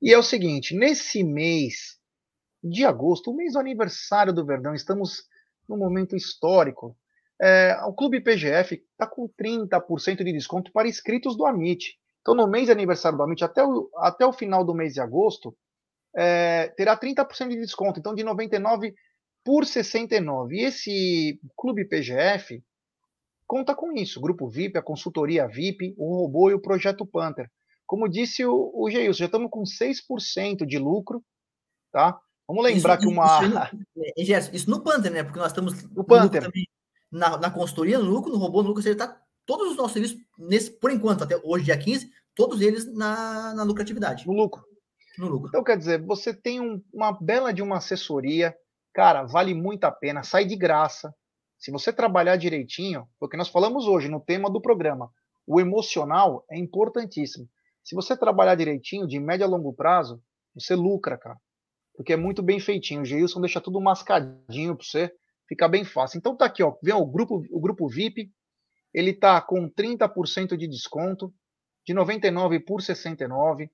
E 0.00 0.12
é 0.12 0.18
o 0.18 0.22
seguinte, 0.22 0.74
nesse 0.74 1.22
mês 1.22 1.97
de 2.68 2.84
agosto, 2.84 3.30
o 3.30 3.36
mês 3.36 3.52
do 3.54 3.58
aniversário 3.58 4.32
do 4.32 4.44
Verdão. 4.44 4.74
Estamos 4.74 5.24
num 5.68 5.76
momento 5.76 6.16
histórico. 6.16 6.96
É, 7.40 7.78
o 7.86 7.92
Clube 7.92 8.20
PGF 8.20 8.74
está 8.92 9.06
com 9.06 9.28
30% 9.28 10.24
de 10.24 10.32
desconto 10.32 10.72
para 10.72 10.88
inscritos 10.88 11.36
do 11.36 11.46
Amit. 11.46 11.96
Então, 12.20 12.34
no 12.34 12.48
mês 12.48 12.66
de 12.66 12.72
aniversário 12.72 13.16
do 13.16 13.24
Amit, 13.24 13.44
até 13.44 13.64
o, 13.64 13.88
até 13.96 14.26
o 14.26 14.32
final 14.32 14.64
do 14.64 14.74
mês 14.74 14.94
de 14.94 15.00
agosto, 15.00 15.56
é, 16.16 16.68
terá 16.76 16.98
30% 16.98 17.48
de 17.48 17.60
desconto. 17.60 18.00
Então, 18.00 18.14
de 18.14 18.24
99 18.24 18.94
por 19.44 19.64
69. 19.64 20.56
E 20.56 20.64
esse 20.64 21.40
Clube 21.56 21.84
PGF 21.84 22.62
conta 23.46 23.74
com 23.74 23.92
isso. 23.92 24.20
Grupo 24.20 24.48
VIP, 24.48 24.76
a 24.76 24.82
consultoria 24.82 25.46
VIP, 25.46 25.94
o 25.96 26.22
robô 26.22 26.50
e 26.50 26.54
o 26.54 26.60
Projeto 26.60 27.06
Panther. 27.06 27.48
Como 27.86 28.08
disse 28.08 28.44
o, 28.44 28.70
o 28.74 28.90
Geilson, 28.90 29.20
já 29.20 29.26
estamos 29.26 29.50
com 29.50 29.62
6% 29.62 30.66
de 30.66 30.78
lucro, 30.78 31.24
tá? 31.90 32.20
Vamos 32.48 32.64
lembrar 32.64 32.94
isso, 32.94 33.06
que 33.06 33.12
uma. 33.12 33.70
Isso, 34.16 34.32
isso, 34.32 34.56
isso, 34.56 34.70
no 34.70 34.80
Panther, 34.80 35.12
né? 35.12 35.22
Porque 35.22 35.38
nós 35.38 35.48
estamos 35.48 35.84
no 35.90 36.02
Panther. 36.02 36.44
Também, 36.44 36.66
na, 37.12 37.36
na 37.36 37.50
consultoria, 37.50 37.98
no 37.98 38.06
lucro, 38.08 38.32
no 38.32 38.38
robô, 38.38 38.62
no 38.62 38.68
lucro, 38.68 38.82
você 38.82 38.92
está 38.92 39.20
todos 39.44 39.70
os 39.70 39.76
nossos 39.76 39.92
serviços, 39.92 40.18
nesse, 40.38 40.70
por 40.70 40.90
enquanto, 40.90 41.24
até 41.24 41.38
hoje, 41.44 41.66
dia 41.66 41.76
15, 41.76 42.10
todos 42.34 42.62
eles 42.62 42.90
na, 42.94 43.54
na 43.54 43.62
lucratividade. 43.64 44.26
No 44.26 44.32
lucro. 44.32 44.64
No 45.18 45.28
lucro. 45.28 45.48
Então, 45.48 45.62
quer 45.62 45.76
dizer, 45.76 46.02
você 46.02 46.32
tem 46.32 46.60
um, 46.60 46.82
uma 46.92 47.12
bela 47.12 47.52
de 47.52 47.60
uma 47.60 47.76
assessoria, 47.76 48.56
cara, 48.94 49.24
vale 49.24 49.52
muito 49.52 49.84
a 49.84 49.90
pena, 49.90 50.22
sai 50.22 50.46
de 50.46 50.56
graça. 50.56 51.14
Se 51.58 51.70
você 51.70 51.92
trabalhar 51.92 52.36
direitinho, 52.36 53.06
porque 53.18 53.36
nós 53.36 53.48
falamos 53.48 53.86
hoje 53.86 54.08
no 54.08 54.20
tema 54.20 54.50
do 54.50 54.60
programa, 54.60 55.10
o 55.46 55.60
emocional 55.60 56.44
é 56.50 56.58
importantíssimo. 56.58 57.48
Se 57.82 57.94
você 57.94 58.16
trabalhar 58.16 58.54
direitinho, 58.54 59.06
de 59.06 59.18
médio 59.18 59.46
a 59.46 59.48
longo 59.48 59.72
prazo, 59.72 60.22
você 60.54 60.74
lucra, 60.74 61.18
cara 61.18 61.38
porque 61.98 62.12
é 62.12 62.16
muito 62.16 62.44
bem 62.44 62.60
feitinho. 62.60 63.02
O 63.02 63.04
Geilson 63.04 63.40
deixa 63.40 63.60
tudo 63.60 63.80
mascadinho 63.80 64.76
para 64.76 64.86
você, 64.86 65.12
fica 65.48 65.66
bem 65.66 65.84
fácil. 65.84 66.16
Então 66.16 66.36
tá 66.36 66.44
aqui, 66.44 66.62
ó, 66.62 66.76
vem 66.80 66.94
o 66.94 67.04
grupo, 67.04 67.42
o 67.50 67.60
grupo 67.60 67.88
VIP, 67.88 68.30
ele 68.94 69.12
tá 69.12 69.40
com 69.40 69.68
30% 69.68 70.56
de 70.56 70.68
desconto, 70.68 71.34
de 71.84 71.92
99 71.92 72.60
por 72.60 72.82
69. 72.82 73.68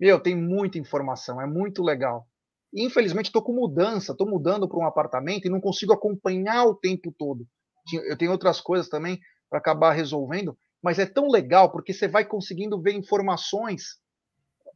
Meu, 0.00 0.18
tem 0.18 0.34
muita 0.34 0.78
informação, 0.78 1.38
é 1.38 1.46
muito 1.46 1.82
legal. 1.82 2.26
Infelizmente 2.74 3.26
estou 3.26 3.42
com 3.42 3.52
mudança, 3.52 4.12
estou 4.12 4.26
mudando 4.26 4.66
para 4.66 4.78
um 4.78 4.86
apartamento 4.86 5.44
e 5.44 5.50
não 5.50 5.60
consigo 5.60 5.92
acompanhar 5.92 6.64
o 6.64 6.74
tempo 6.74 7.14
todo. 7.18 7.46
Eu 8.08 8.16
tenho 8.16 8.32
outras 8.32 8.58
coisas 8.58 8.88
também 8.88 9.20
para 9.50 9.58
acabar 9.58 9.92
resolvendo, 9.92 10.56
mas 10.82 10.98
é 10.98 11.04
tão 11.04 11.28
legal 11.28 11.70
porque 11.70 11.92
você 11.92 12.08
vai 12.08 12.24
conseguindo 12.24 12.80
ver 12.80 12.94
informações, 12.94 13.98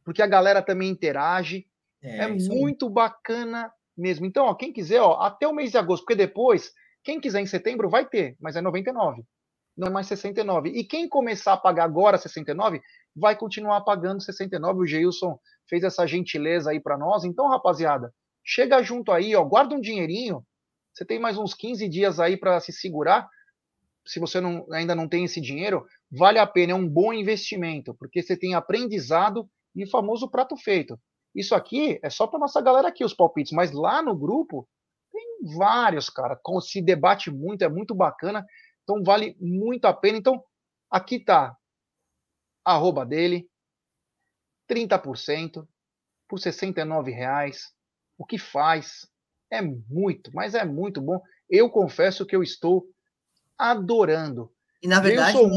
porque 0.05 0.21
a 0.21 0.27
galera 0.27 0.61
também 0.61 0.87
interage, 0.87 1.65
é, 2.01 2.23
é 2.23 2.27
muito 2.27 2.89
bacana 2.89 3.71
mesmo. 3.97 4.25
Então, 4.25 4.45
ó, 4.45 4.55
quem 4.55 4.73
quiser, 4.73 5.01
ó, 5.01 5.19
até 5.21 5.47
o 5.47 5.53
mês 5.53 5.71
de 5.71 5.77
agosto, 5.77 6.03
porque 6.03 6.15
depois, 6.15 6.71
quem 7.03 7.19
quiser 7.19 7.41
em 7.41 7.45
setembro 7.45 7.89
vai 7.89 8.05
ter, 8.07 8.35
mas 8.39 8.55
é 8.55 8.61
99. 8.61 9.23
Não 9.77 9.87
é 9.87 9.91
mais 9.91 10.07
69. 10.07 10.69
E 10.69 10.83
quem 10.83 11.07
começar 11.07 11.53
a 11.53 11.57
pagar 11.57 11.85
agora 11.85 12.17
69, 12.17 12.81
vai 13.15 13.35
continuar 13.35 13.81
pagando 13.81 14.21
69. 14.21 14.79
O 14.79 14.85
Geilson 14.85 15.39
fez 15.67 15.83
essa 15.83 16.05
gentileza 16.05 16.71
aí 16.71 16.79
para 16.79 16.97
nós. 16.97 17.23
Então, 17.23 17.47
rapaziada, 17.47 18.13
chega 18.43 18.81
junto 18.83 19.11
aí, 19.11 19.35
ó, 19.35 19.43
guarda 19.43 19.75
um 19.75 19.81
dinheirinho. 19.81 20.45
Você 20.93 21.05
tem 21.05 21.19
mais 21.19 21.37
uns 21.37 21.53
15 21.53 21.87
dias 21.87 22.19
aí 22.19 22.35
para 22.35 22.59
se 22.59 22.73
segurar. 22.73 23.29
Se 24.05 24.19
você 24.19 24.41
não, 24.41 24.65
ainda 24.73 24.95
não 24.95 25.07
tem 25.07 25.23
esse 25.23 25.39
dinheiro, 25.39 25.85
vale 26.11 26.39
a 26.39 26.47
pena, 26.47 26.73
é 26.73 26.75
um 26.75 26.87
bom 26.87 27.13
investimento, 27.13 27.93
porque 27.95 28.21
você 28.21 28.35
tem 28.35 28.55
aprendizado 28.55 29.47
e 29.75 29.87
famoso 29.87 30.29
prato 30.29 30.57
feito. 30.57 30.99
Isso 31.33 31.55
aqui 31.55 31.99
é 32.03 32.09
só 32.09 32.27
para 32.27 32.39
nossa 32.39 32.61
galera 32.61 32.89
aqui, 32.89 33.03
os 33.03 33.13
palpites, 33.13 33.53
mas 33.53 33.71
lá 33.71 34.01
no 34.01 34.15
grupo 34.15 34.67
tem 35.11 35.55
vários, 35.57 36.09
cara. 36.09 36.39
Se 36.61 36.81
debate 36.81 37.31
muito, 37.31 37.63
é 37.63 37.69
muito 37.69 37.95
bacana. 37.95 38.45
Então 38.83 39.03
vale 39.03 39.37
muito 39.39 39.85
a 39.85 39.93
pena. 39.93 40.17
Então, 40.17 40.43
aqui 40.89 41.19
tá 41.19 41.55
arroba 42.63 43.05
dele, 43.05 43.49
30% 44.69 45.67
por 46.27 46.39
R$ 46.39 47.11
reais. 47.11 47.73
O 48.17 48.25
que 48.25 48.37
faz? 48.37 49.09
É 49.49 49.61
muito, 49.61 50.31
mas 50.33 50.53
é 50.55 50.63
muito 50.63 51.01
bom. 51.01 51.21
Eu 51.49 51.69
confesso 51.69 52.25
que 52.25 52.35
eu 52.35 52.43
estou 52.43 52.87
adorando. 53.57 54.53
E 54.81 54.87
na 54.87 54.99
verdade, 54.99 55.37
sou... 55.37 55.49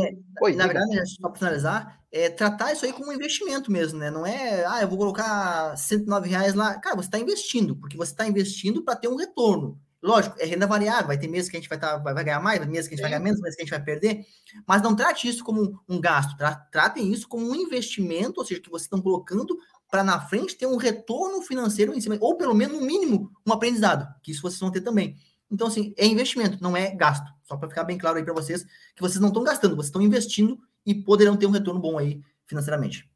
Oi, 0.43 0.55
na 0.55 0.67
verdade, 0.67 1.07
só 1.07 1.29
para 1.29 1.39
finalizar, 1.39 2.04
é 2.17 2.31
tratar 2.31 2.73
isso 2.73 2.85
aí 2.85 2.93
como 2.93 3.11
um 3.11 3.13
investimento 3.13 3.73
mesmo, 3.73 3.99
né? 3.99 4.09
Não 4.09 4.25
é, 4.25 4.65
ah, 4.67 4.81
eu 4.81 4.89
vou 4.89 4.97
colocar 4.97 5.77
109 5.77 6.29
reais 6.29 6.55
lá. 6.55 6.79
Cara, 6.79 6.95
você 6.95 7.09
está 7.09 7.19
investindo, 7.19 7.75
porque 7.75 7.97
você 7.97 8.13
está 8.13 8.25
investindo 8.25 8.85
para 8.85 8.95
ter 8.95 9.09
um 9.09 9.17
retorno. 9.17 9.81
Lógico, 10.01 10.37
é 10.39 10.45
renda 10.45 10.65
variável, 10.65 11.09
vai 11.09 11.19
ter 11.19 11.27
meses 11.27 11.51
que 11.51 11.57
a 11.57 11.61
gente 11.61 11.69
vai, 11.69 11.77
tá, 11.77 11.97
vai, 11.97 12.15
vai 12.15 12.23
ganhar 12.23 12.41
mais, 12.41 12.65
meses 12.69 12.87
que 12.87 12.95
a 12.95 12.97
gente 12.97 12.99
Sim. 12.99 13.03
vai 13.03 13.11
ganhar 13.11 13.25
menos, 13.25 13.41
meses 13.41 13.57
que 13.57 13.63
a 13.63 13.65
gente 13.65 13.75
vai 13.75 13.83
perder, 13.83 14.25
mas 14.65 14.81
não 14.81 14.95
trate 14.95 15.27
isso 15.27 15.43
como 15.43 15.83
um 15.89 16.01
gasto, 16.01 16.37
tra 16.37 16.55
tratem 16.55 17.11
isso 17.11 17.27
como 17.27 17.51
um 17.51 17.55
investimento, 17.55 18.39
ou 18.39 18.47
seja, 18.47 18.61
que 18.61 18.71
vocês 18.71 18.83
estão 18.83 19.01
colocando 19.01 19.59
para 19.91 20.05
na 20.05 20.21
frente 20.21 20.57
ter 20.57 20.67
um 20.67 20.77
retorno 20.77 21.43
financeiro 21.43 21.95
em 21.95 22.01
cima, 22.01 22.17
ou 22.21 22.37
pelo 22.37 22.55
menos, 22.55 22.79
no 22.79 22.87
mínimo, 22.87 23.33
um 23.45 23.53
aprendizado, 23.53 24.07
que 24.23 24.31
isso 24.31 24.43
vocês 24.43 24.61
vão 24.61 24.71
ter 24.71 24.83
também. 24.83 25.17
Então, 25.51 25.67
assim, 25.67 25.93
é 25.97 26.07
investimento, 26.07 26.63
não 26.63 26.77
é 26.77 26.95
gasto. 26.95 27.33
Só 27.43 27.57
para 27.57 27.69
ficar 27.69 27.83
bem 27.83 27.99
claro 27.99 28.19
aí 28.19 28.25
para 28.25 28.35
vocês 28.35 28.65
que 28.95 29.01
vocês 29.01 29.21
não 29.21 29.29
estão 29.29 29.43
gastando, 29.43 29.75
vocês 29.75 29.87
estão 29.87 30.03
investindo 30.03 30.59
e 30.87 30.95
poderão 30.95 31.37
ter 31.37 31.47
um 31.47 31.51
retorno 31.51 31.81
bom 31.81 31.99
aí 31.99 32.21
financeiramente. 32.47 33.09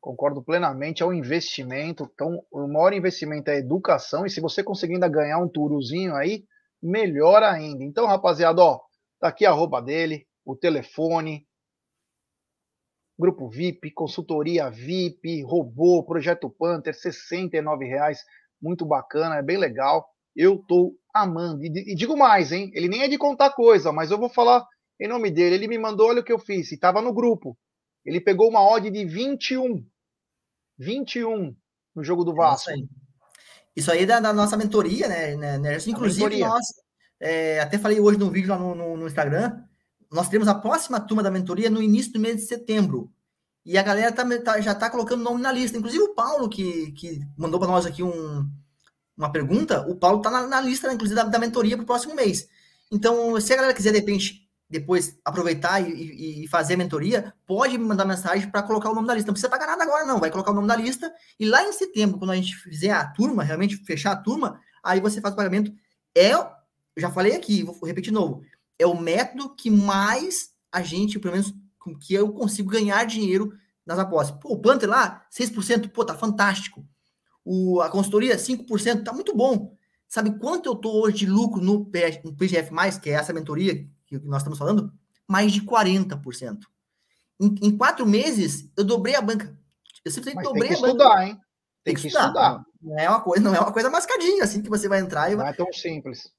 Concordo 0.00 0.42
plenamente, 0.42 1.02
é 1.02 1.06
um 1.06 1.12
investimento. 1.12 2.10
Então, 2.12 2.44
o 2.50 2.66
maior 2.66 2.92
investimento 2.92 3.50
é 3.50 3.58
educação, 3.58 4.26
e 4.26 4.30
se 4.30 4.40
você 4.40 4.62
conseguir 4.62 4.94
ainda 4.94 5.08
ganhar 5.08 5.38
um 5.38 5.48
turozinho 5.48 6.14
aí, 6.14 6.44
melhor 6.82 7.42
ainda. 7.42 7.84
Então, 7.84 8.06
rapaziada, 8.06 8.60
ó, 8.60 8.80
tá 9.20 9.28
aqui 9.28 9.46
a 9.46 9.50
arroba 9.50 9.80
dele, 9.80 10.26
o 10.44 10.56
telefone, 10.56 11.46
grupo 13.16 13.48
VIP, 13.48 13.92
consultoria 13.92 14.68
VIP, 14.68 15.42
robô, 15.42 16.02
projeto 16.02 16.50
Panther, 16.50 16.94
69 16.94 17.84
reais, 17.84 18.24
muito 18.60 18.84
bacana, 18.84 19.36
é 19.36 19.42
bem 19.42 19.56
legal. 19.56 20.08
Eu 20.34 20.58
tô 20.66 20.96
amando. 21.14 21.64
E, 21.64 21.94
digo 21.94 22.16
mais, 22.16 22.50
hein? 22.50 22.72
Ele 22.74 22.88
nem 22.88 23.02
é 23.02 23.08
de 23.08 23.18
contar 23.18 23.50
coisa, 23.50 23.92
mas 23.92 24.10
eu 24.10 24.18
vou 24.18 24.28
falar 24.28 24.66
em 25.04 25.08
nome 25.08 25.30
dele. 25.30 25.56
Ele 25.56 25.68
me 25.68 25.78
mandou, 25.78 26.08
olha 26.08 26.20
o 26.20 26.24
que 26.24 26.32
eu 26.32 26.38
fiz. 26.38 26.70
E 26.72 26.76
tava 26.76 27.02
no 27.02 27.12
grupo. 27.12 27.56
Ele 28.04 28.20
pegou 28.20 28.48
uma 28.48 28.62
odd 28.62 28.90
de 28.90 29.04
21. 29.04 29.84
21 30.78 31.54
no 31.94 32.04
jogo 32.04 32.24
do 32.24 32.34
Vasco. 32.34 32.70
Isso 32.70 32.70
aí, 32.70 32.88
Isso 33.76 33.92
aí 33.92 34.02
é 34.02 34.06
da, 34.06 34.20
da, 34.20 34.32
nossa 34.32 34.56
mentoria, 34.56 35.08
né? 35.08 35.36
né, 35.36 35.58
né? 35.58 35.76
Inclusive, 35.86 36.24
mentoria. 36.24 36.48
nós 36.48 36.66
é, 37.20 37.60
até 37.60 37.78
falei 37.78 38.00
hoje 38.00 38.18
no 38.18 38.30
vídeo 38.30 38.50
lá 38.50 38.58
no, 38.58 38.74
no, 38.74 38.96
no, 38.96 39.06
Instagram. 39.06 39.62
Nós 40.10 40.28
teremos 40.28 40.48
a 40.48 40.54
próxima 40.54 41.00
turma 41.00 41.22
da 41.22 41.30
mentoria 41.30 41.70
no 41.70 41.80
início 41.80 42.12
do 42.12 42.20
mês 42.20 42.36
de 42.36 42.42
setembro. 42.42 43.12
E 43.64 43.78
a 43.78 43.82
galera 43.82 44.10
tá, 44.10 44.26
tá, 44.40 44.60
já 44.60 44.72
está 44.72 44.90
colocando 44.90 45.22
nome 45.22 45.40
na 45.40 45.52
lista. 45.52 45.78
Inclusive 45.78 46.02
o 46.02 46.14
Paulo, 46.14 46.48
que, 46.48 46.90
que 46.92 47.20
mandou 47.38 47.60
para 47.60 47.68
nós 47.68 47.86
aqui 47.86 48.02
um, 48.02 48.50
uma 49.16 49.30
pergunta, 49.30 49.86
o 49.88 49.94
Paulo 49.94 50.18
está 50.18 50.30
na, 50.30 50.46
na, 50.48 50.60
lista, 50.60 50.92
inclusive, 50.92 51.14
da, 51.14 51.22
da 51.22 51.38
mentoria 51.38 51.76
para 51.76 51.84
o 51.84 51.86
próximo 51.86 52.14
mês. 52.14 52.48
Então, 52.90 53.40
se 53.40 53.52
a 53.52 53.56
galera 53.56 53.74
quiser, 53.74 53.92
de 53.92 54.00
repente, 54.00 54.41
depois 54.72 55.18
aproveitar 55.24 55.80
e, 55.80 56.44
e, 56.44 56.48
fazer 56.48 56.74
a 56.74 56.76
mentoria, 56.76 57.32
pode 57.46 57.78
me 57.78 57.84
mandar 57.84 58.04
mensagem 58.04 58.50
para 58.50 58.62
colocar 58.62 58.90
o 58.90 58.94
nome 58.94 59.06
da 59.06 59.14
lista. 59.14 59.28
Não 59.28 59.34
precisa 59.34 59.50
pagar 59.50 59.66
nada 59.66 59.84
agora, 59.84 60.04
não. 60.04 60.18
Vai 60.18 60.30
colocar 60.30 60.50
o 60.50 60.54
nome 60.54 60.66
da 60.66 60.74
lista 60.74 61.12
e 61.38 61.46
lá 61.46 61.62
em 61.62 61.72
setembro, 61.72 62.18
quando 62.18 62.30
a 62.30 62.36
gente 62.36 62.56
fizer 62.56 62.90
a 62.90 63.06
turma, 63.06 63.44
realmente 63.44 63.76
fechar 63.76 64.12
a 64.12 64.16
turma, 64.16 64.60
aí 64.82 65.00
você 65.00 65.20
faz 65.20 65.34
o 65.34 65.36
pagamento. 65.36 65.72
É, 66.16 66.32
já 66.96 67.10
falei 67.10 67.36
aqui, 67.36 67.62
vou 67.62 67.76
repetir 67.84 68.10
de 68.10 68.12
novo, 68.12 68.42
é 68.78 68.86
o 68.86 68.98
método 68.98 69.54
que 69.54 69.70
mais 69.70 70.50
a 70.70 70.82
gente, 70.82 71.18
pelo 71.18 71.34
menos 71.34 71.54
com 71.78 71.96
que 71.96 72.14
eu 72.14 72.32
consigo 72.32 72.70
ganhar 72.70 73.04
dinheiro 73.04 73.52
nas 73.86 73.98
apostas. 73.98 74.36
Pô, 74.40 74.52
o 74.52 74.60
Panther 74.60 74.88
lá, 74.88 75.26
6%, 75.30 75.90
pô, 75.90 76.04
tá 76.04 76.14
fantástico 76.14 76.84
o, 77.44 77.80
a 77.80 77.90
consultoria 77.90 78.36
5%, 78.36 79.04
tá 79.04 79.12
muito 79.12 79.34
bom. 79.36 79.76
Sabe 80.08 80.38
quanto 80.38 80.68
eu 80.68 80.74
tô 80.74 81.02
hoje 81.02 81.18
de 81.18 81.26
lucro 81.26 81.60
no, 81.60 81.86
PGF+, 81.86 82.70
que 83.00 83.10
é 83.10 83.14
essa 83.14 83.32
mentoria 83.32 83.86
que 84.20 84.26
nós 84.26 84.42
estamos 84.42 84.58
falando? 84.58 84.92
Mais 85.28 85.52
de 85.52 85.62
40%. 85.62 86.58
Em, 87.40 87.54
em 87.62 87.76
quatro 87.76 88.06
meses, 88.06 88.70
eu 88.76 88.84
dobrei 88.84 89.14
a 89.14 89.20
banca. 89.20 89.56
Eu 90.04 90.10
simplesmente 90.10 90.44
dobrei 90.44 90.68
tem 90.68 90.78
que 90.78 90.84
estudar, 90.84 91.26
hein? 91.26 91.34
Tem, 91.84 91.94
tem 91.94 91.94
que, 91.94 92.06
estudar. 92.06 92.26
estudar. 92.26 92.64
Não 92.80 92.98
é 92.98 93.08
uma 93.08 93.20
coisa, 93.20 93.42
não 93.42 93.54
é 93.54 93.60
uma 93.60 93.72
coisa 93.72 93.90
mascadinha 93.90 94.44
assim 94.44 94.62
que 94.62 94.68
você 94.68 94.88
vai 94.88 95.00
entrar 95.00 95.30
e 95.30 95.36
Não 95.36 95.46
é 95.46 95.52
tão 95.52 95.72
simples. 95.72 96.30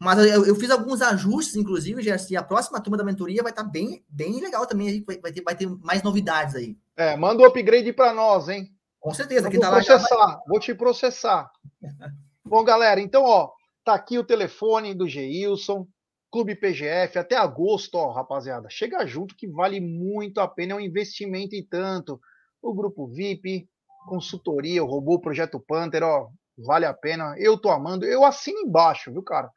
Mas 0.00 0.18
eu, 0.18 0.46
eu, 0.46 0.56
fiz 0.56 0.70
alguns 0.70 1.00
ajustes, 1.02 1.54
inclusive, 1.54 2.02
já 2.02 2.14
assim, 2.14 2.34
a 2.34 2.42
próxima 2.42 2.80
turma 2.80 2.96
da 2.96 3.04
mentoria 3.04 3.42
vai 3.42 3.52
estar 3.52 3.64
tá 3.64 3.68
bem, 3.68 4.04
bem 4.08 4.40
legal 4.40 4.66
também. 4.66 5.04
Vai, 5.04 5.18
vai, 5.18 5.32
ter, 5.32 5.42
vai 5.42 5.54
ter 5.54 5.68
mais 5.68 6.02
novidades 6.02 6.54
aí. 6.54 6.76
É, 6.96 7.16
manda 7.16 7.42
o 7.42 7.44
um 7.44 7.48
upgrade 7.48 7.92
para 7.92 8.12
nós, 8.12 8.48
hein? 8.48 8.68
Com 8.98 9.12
certeza. 9.12 9.50
Quem 9.50 9.60
tá 9.60 9.70
vou 9.70 9.76
processar, 9.76 10.26
vai... 10.26 10.38
vou 10.48 10.60
te 10.60 10.74
processar. 10.74 11.50
Bom, 12.44 12.64
galera, 12.64 13.00
então, 13.00 13.24
ó, 13.24 13.50
tá 13.84 13.94
aqui 13.94 14.18
o 14.18 14.24
telefone 14.24 14.94
do 14.94 15.08
Geilson, 15.08 15.86
Clube 16.32 16.56
PGF, 16.56 17.18
até 17.18 17.36
agosto, 17.36 17.96
ó, 17.96 18.10
rapaziada. 18.10 18.66
Chega 18.70 19.06
junto 19.06 19.36
que 19.36 19.46
vale 19.46 19.78
muito 19.82 20.40
a 20.40 20.48
pena, 20.48 20.72
é 20.72 20.76
um 20.76 20.80
investimento 20.80 21.54
e 21.54 21.62
tanto. 21.62 22.18
O 22.62 22.72
grupo 22.72 23.06
VIP, 23.06 23.68
consultoria, 24.06 24.82
o 24.82 24.86
robô 24.86 25.20
Projeto 25.20 25.60
Panther, 25.60 26.02
ó, 26.02 26.30
vale 26.56 26.86
a 26.86 26.94
pena. 26.94 27.34
Eu 27.36 27.58
tô 27.58 27.68
amando. 27.68 28.06
Eu 28.06 28.24
assino 28.24 28.60
embaixo, 28.60 29.12
viu, 29.12 29.22
cara? 29.22 29.50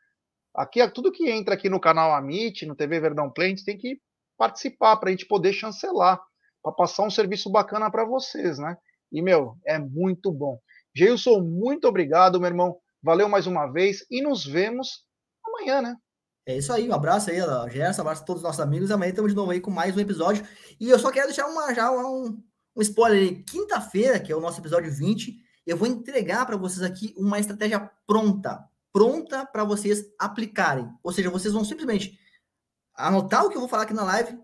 Aqui, 0.54 0.82
é 0.82 0.90
tudo 0.90 1.14
que 1.14 1.30
entra 1.30 1.54
aqui 1.54 1.70
no 1.70 1.80
canal 1.80 2.14
Amit, 2.14 2.66
no 2.66 2.76
TV 2.76 3.00
Verdão 3.00 3.32
Play, 3.32 3.48
a 3.48 3.50
gente 3.52 3.64
tem 3.64 3.78
que 3.78 3.98
participar 4.38 4.98
para 4.98 5.08
a 5.08 5.12
gente 5.12 5.26
poder 5.26 5.54
chancelar 5.54 6.22
para 6.62 6.74
passar 6.74 7.04
um 7.04 7.10
serviço 7.10 7.50
bacana 7.50 7.90
para 7.90 8.04
vocês, 8.04 8.60
né? 8.60 8.76
E, 9.10 9.22
meu, 9.22 9.56
é 9.66 9.80
muito 9.80 10.30
bom. 10.30 10.60
Geilson, 10.94 11.40
muito 11.40 11.88
obrigado, 11.88 12.38
meu 12.38 12.50
irmão. 12.50 12.78
Valeu 13.02 13.30
mais 13.30 13.48
uma 13.48 13.68
vez 13.68 14.06
e 14.12 14.22
nos 14.22 14.46
vemos 14.46 15.06
amanhã, 15.46 15.82
né? 15.82 15.96
É 16.48 16.58
isso 16.58 16.72
aí, 16.72 16.88
um 16.88 16.94
abraço 16.94 17.32
aí, 17.32 17.38
Gerson, 17.72 18.02
um 18.02 18.06
abraço 18.06 18.22
a 18.22 18.26
todos 18.26 18.42
os 18.42 18.46
nossos 18.46 18.62
amigos. 18.62 18.92
Amanhã 18.92 19.10
estamos 19.10 19.32
de 19.32 19.36
novo 19.36 19.50
aí 19.50 19.60
com 19.60 19.72
mais 19.72 19.98
um 19.98 20.00
episódio. 20.00 20.46
E 20.80 20.90
eu 20.90 21.00
só 21.00 21.10
quero 21.12 21.26
deixar 21.26 21.48
uma, 21.48 21.74
já 21.74 21.92
um, 21.92 22.40
um 22.76 22.82
spoiler. 22.84 23.44
Quinta-feira, 23.46 24.20
que 24.20 24.32
é 24.32 24.36
o 24.36 24.40
nosso 24.40 24.62
episódio 24.62 24.94
20, 24.94 25.36
eu 25.66 25.76
vou 25.76 25.88
entregar 25.88 26.46
para 26.46 26.56
vocês 26.56 26.84
aqui 26.84 27.16
uma 27.18 27.40
estratégia 27.40 27.90
pronta, 28.06 28.64
pronta 28.94 29.44
para 29.44 29.64
vocês 29.64 30.06
aplicarem. 30.20 30.88
Ou 31.02 31.12
seja, 31.12 31.32
vocês 31.32 31.52
vão 31.52 31.66
simplesmente 31.66 32.20
anotar 32.94 33.44
o 33.44 33.50
que 33.50 33.56
eu 33.56 33.62
vou 33.62 33.70
falar 33.70 33.84
aqui 33.84 33.94
na 33.96 34.04
live 34.04 34.38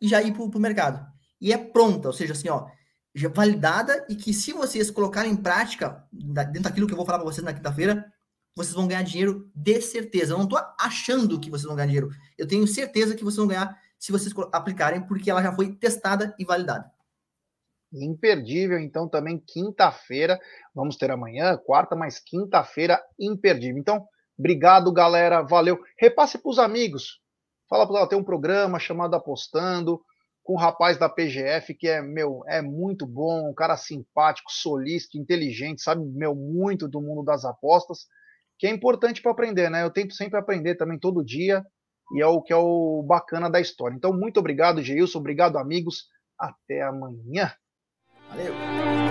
e 0.00 0.08
já 0.08 0.22
ir 0.22 0.32
para 0.32 0.42
o 0.42 0.58
mercado. 0.58 1.06
E 1.38 1.52
é 1.52 1.58
pronta, 1.58 2.08
ou 2.08 2.14
seja, 2.14 2.32
assim, 2.32 2.48
ó, 2.48 2.66
já 3.14 3.28
validada 3.28 4.06
e 4.08 4.16
que 4.16 4.32
se 4.32 4.54
vocês 4.54 4.90
colocarem 4.90 5.32
em 5.32 5.36
prática, 5.36 6.02
dentro 6.10 6.62
daquilo 6.62 6.86
que 6.86 6.94
eu 6.94 6.96
vou 6.96 7.04
falar 7.04 7.18
para 7.18 7.30
vocês 7.30 7.44
na 7.44 7.52
quinta-feira, 7.52 8.10
vocês 8.54 8.74
vão 8.74 8.86
ganhar 8.86 9.02
dinheiro 9.02 9.50
de 9.54 9.80
certeza. 9.80 10.32
Eu 10.32 10.38
não 10.38 10.44
estou 10.44 10.58
achando 10.78 11.40
que 11.40 11.50
vocês 11.50 11.66
vão 11.66 11.76
ganhar 11.76 11.86
dinheiro. 11.86 12.10
Eu 12.36 12.46
tenho 12.46 12.66
certeza 12.66 13.14
que 13.14 13.24
vocês 13.24 13.36
vão 13.36 13.46
ganhar 13.46 13.76
se 13.98 14.12
vocês 14.12 14.34
aplicarem, 14.52 15.06
porque 15.06 15.30
ela 15.30 15.42
já 15.42 15.52
foi 15.52 15.74
testada 15.74 16.34
e 16.38 16.44
validada. 16.44 16.90
Imperdível, 17.92 18.78
então 18.78 19.08
também 19.08 19.38
quinta-feira. 19.38 20.40
Vamos 20.74 20.96
ter 20.96 21.10
amanhã, 21.10 21.56
quarta, 21.56 21.94
mas 21.94 22.18
quinta-feira 22.18 23.02
imperdível. 23.18 23.78
Então, 23.78 24.06
obrigado, 24.38 24.92
galera. 24.92 25.42
Valeu. 25.42 25.78
Repasse 25.98 26.38
para 26.38 26.50
os 26.50 26.58
amigos. 26.58 27.20
Fala 27.68 27.86
para 27.86 27.98
ela, 27.98 28.08
tem 28.08 28.18
um 28.18 28.24
programa 28.24 28.78
chamado 28.78 29.14
Apostando 29.14 30.00
com 30.42 30.54
o 30.54 30.58
rapaz 30.58 30.98
da 30.98 31.08
PGF, 31.08 31.74
que 31.74 31.86
é, 31.86 32.02
meu, 32.02 32.42
é 32.48 32.60
muito 32.60 33.06
bom, 33.06 33.48
um 33.48 33.54
cara 33.54 33.76
simpático, 33.76 34.50
solícito, 34.50 35.16
inteligente, 35.16 35.82
sabe, 35.82 36.04
meu, 36.04 36.34
muito 36.34 36.88
do 36.88 37.00
mundo 37.00 37.22
das 37.22 37.44
apostas, 37.44 38.06
que 38.62 38.66
é 38.68 38.70
importante 38.70 39.20
para 39.20 39.32
aprender, 39.32 39.68
né? 39.68 39.82
Eu 39.82 39.90
tento 39.90 40.14
sempre 40.14 40.38
aprender 40.38 40.76
também 40.76 40.96
todo 40.96 41.24
dia, 41.24 41.64
e 42.14 42.22
é 42.22 42.26
o 42.28 42.40
que 42.40 42.52
é 42.52 42.56
o 42.56 43.02
bacana 43.02 43.50
da 43.50 43.60
história. 43.60 43.96
Então, 43.96 44.16
muito 44.16 44.38
obrigado, 44.38 44.80
Geilson, 44.80 45.18
obrigado, 45.18 45.58
amigos. 45.58 46.04
Até 46.38 46.80
amanhã. 46.80 47.52
Valeu! 48.28 49.01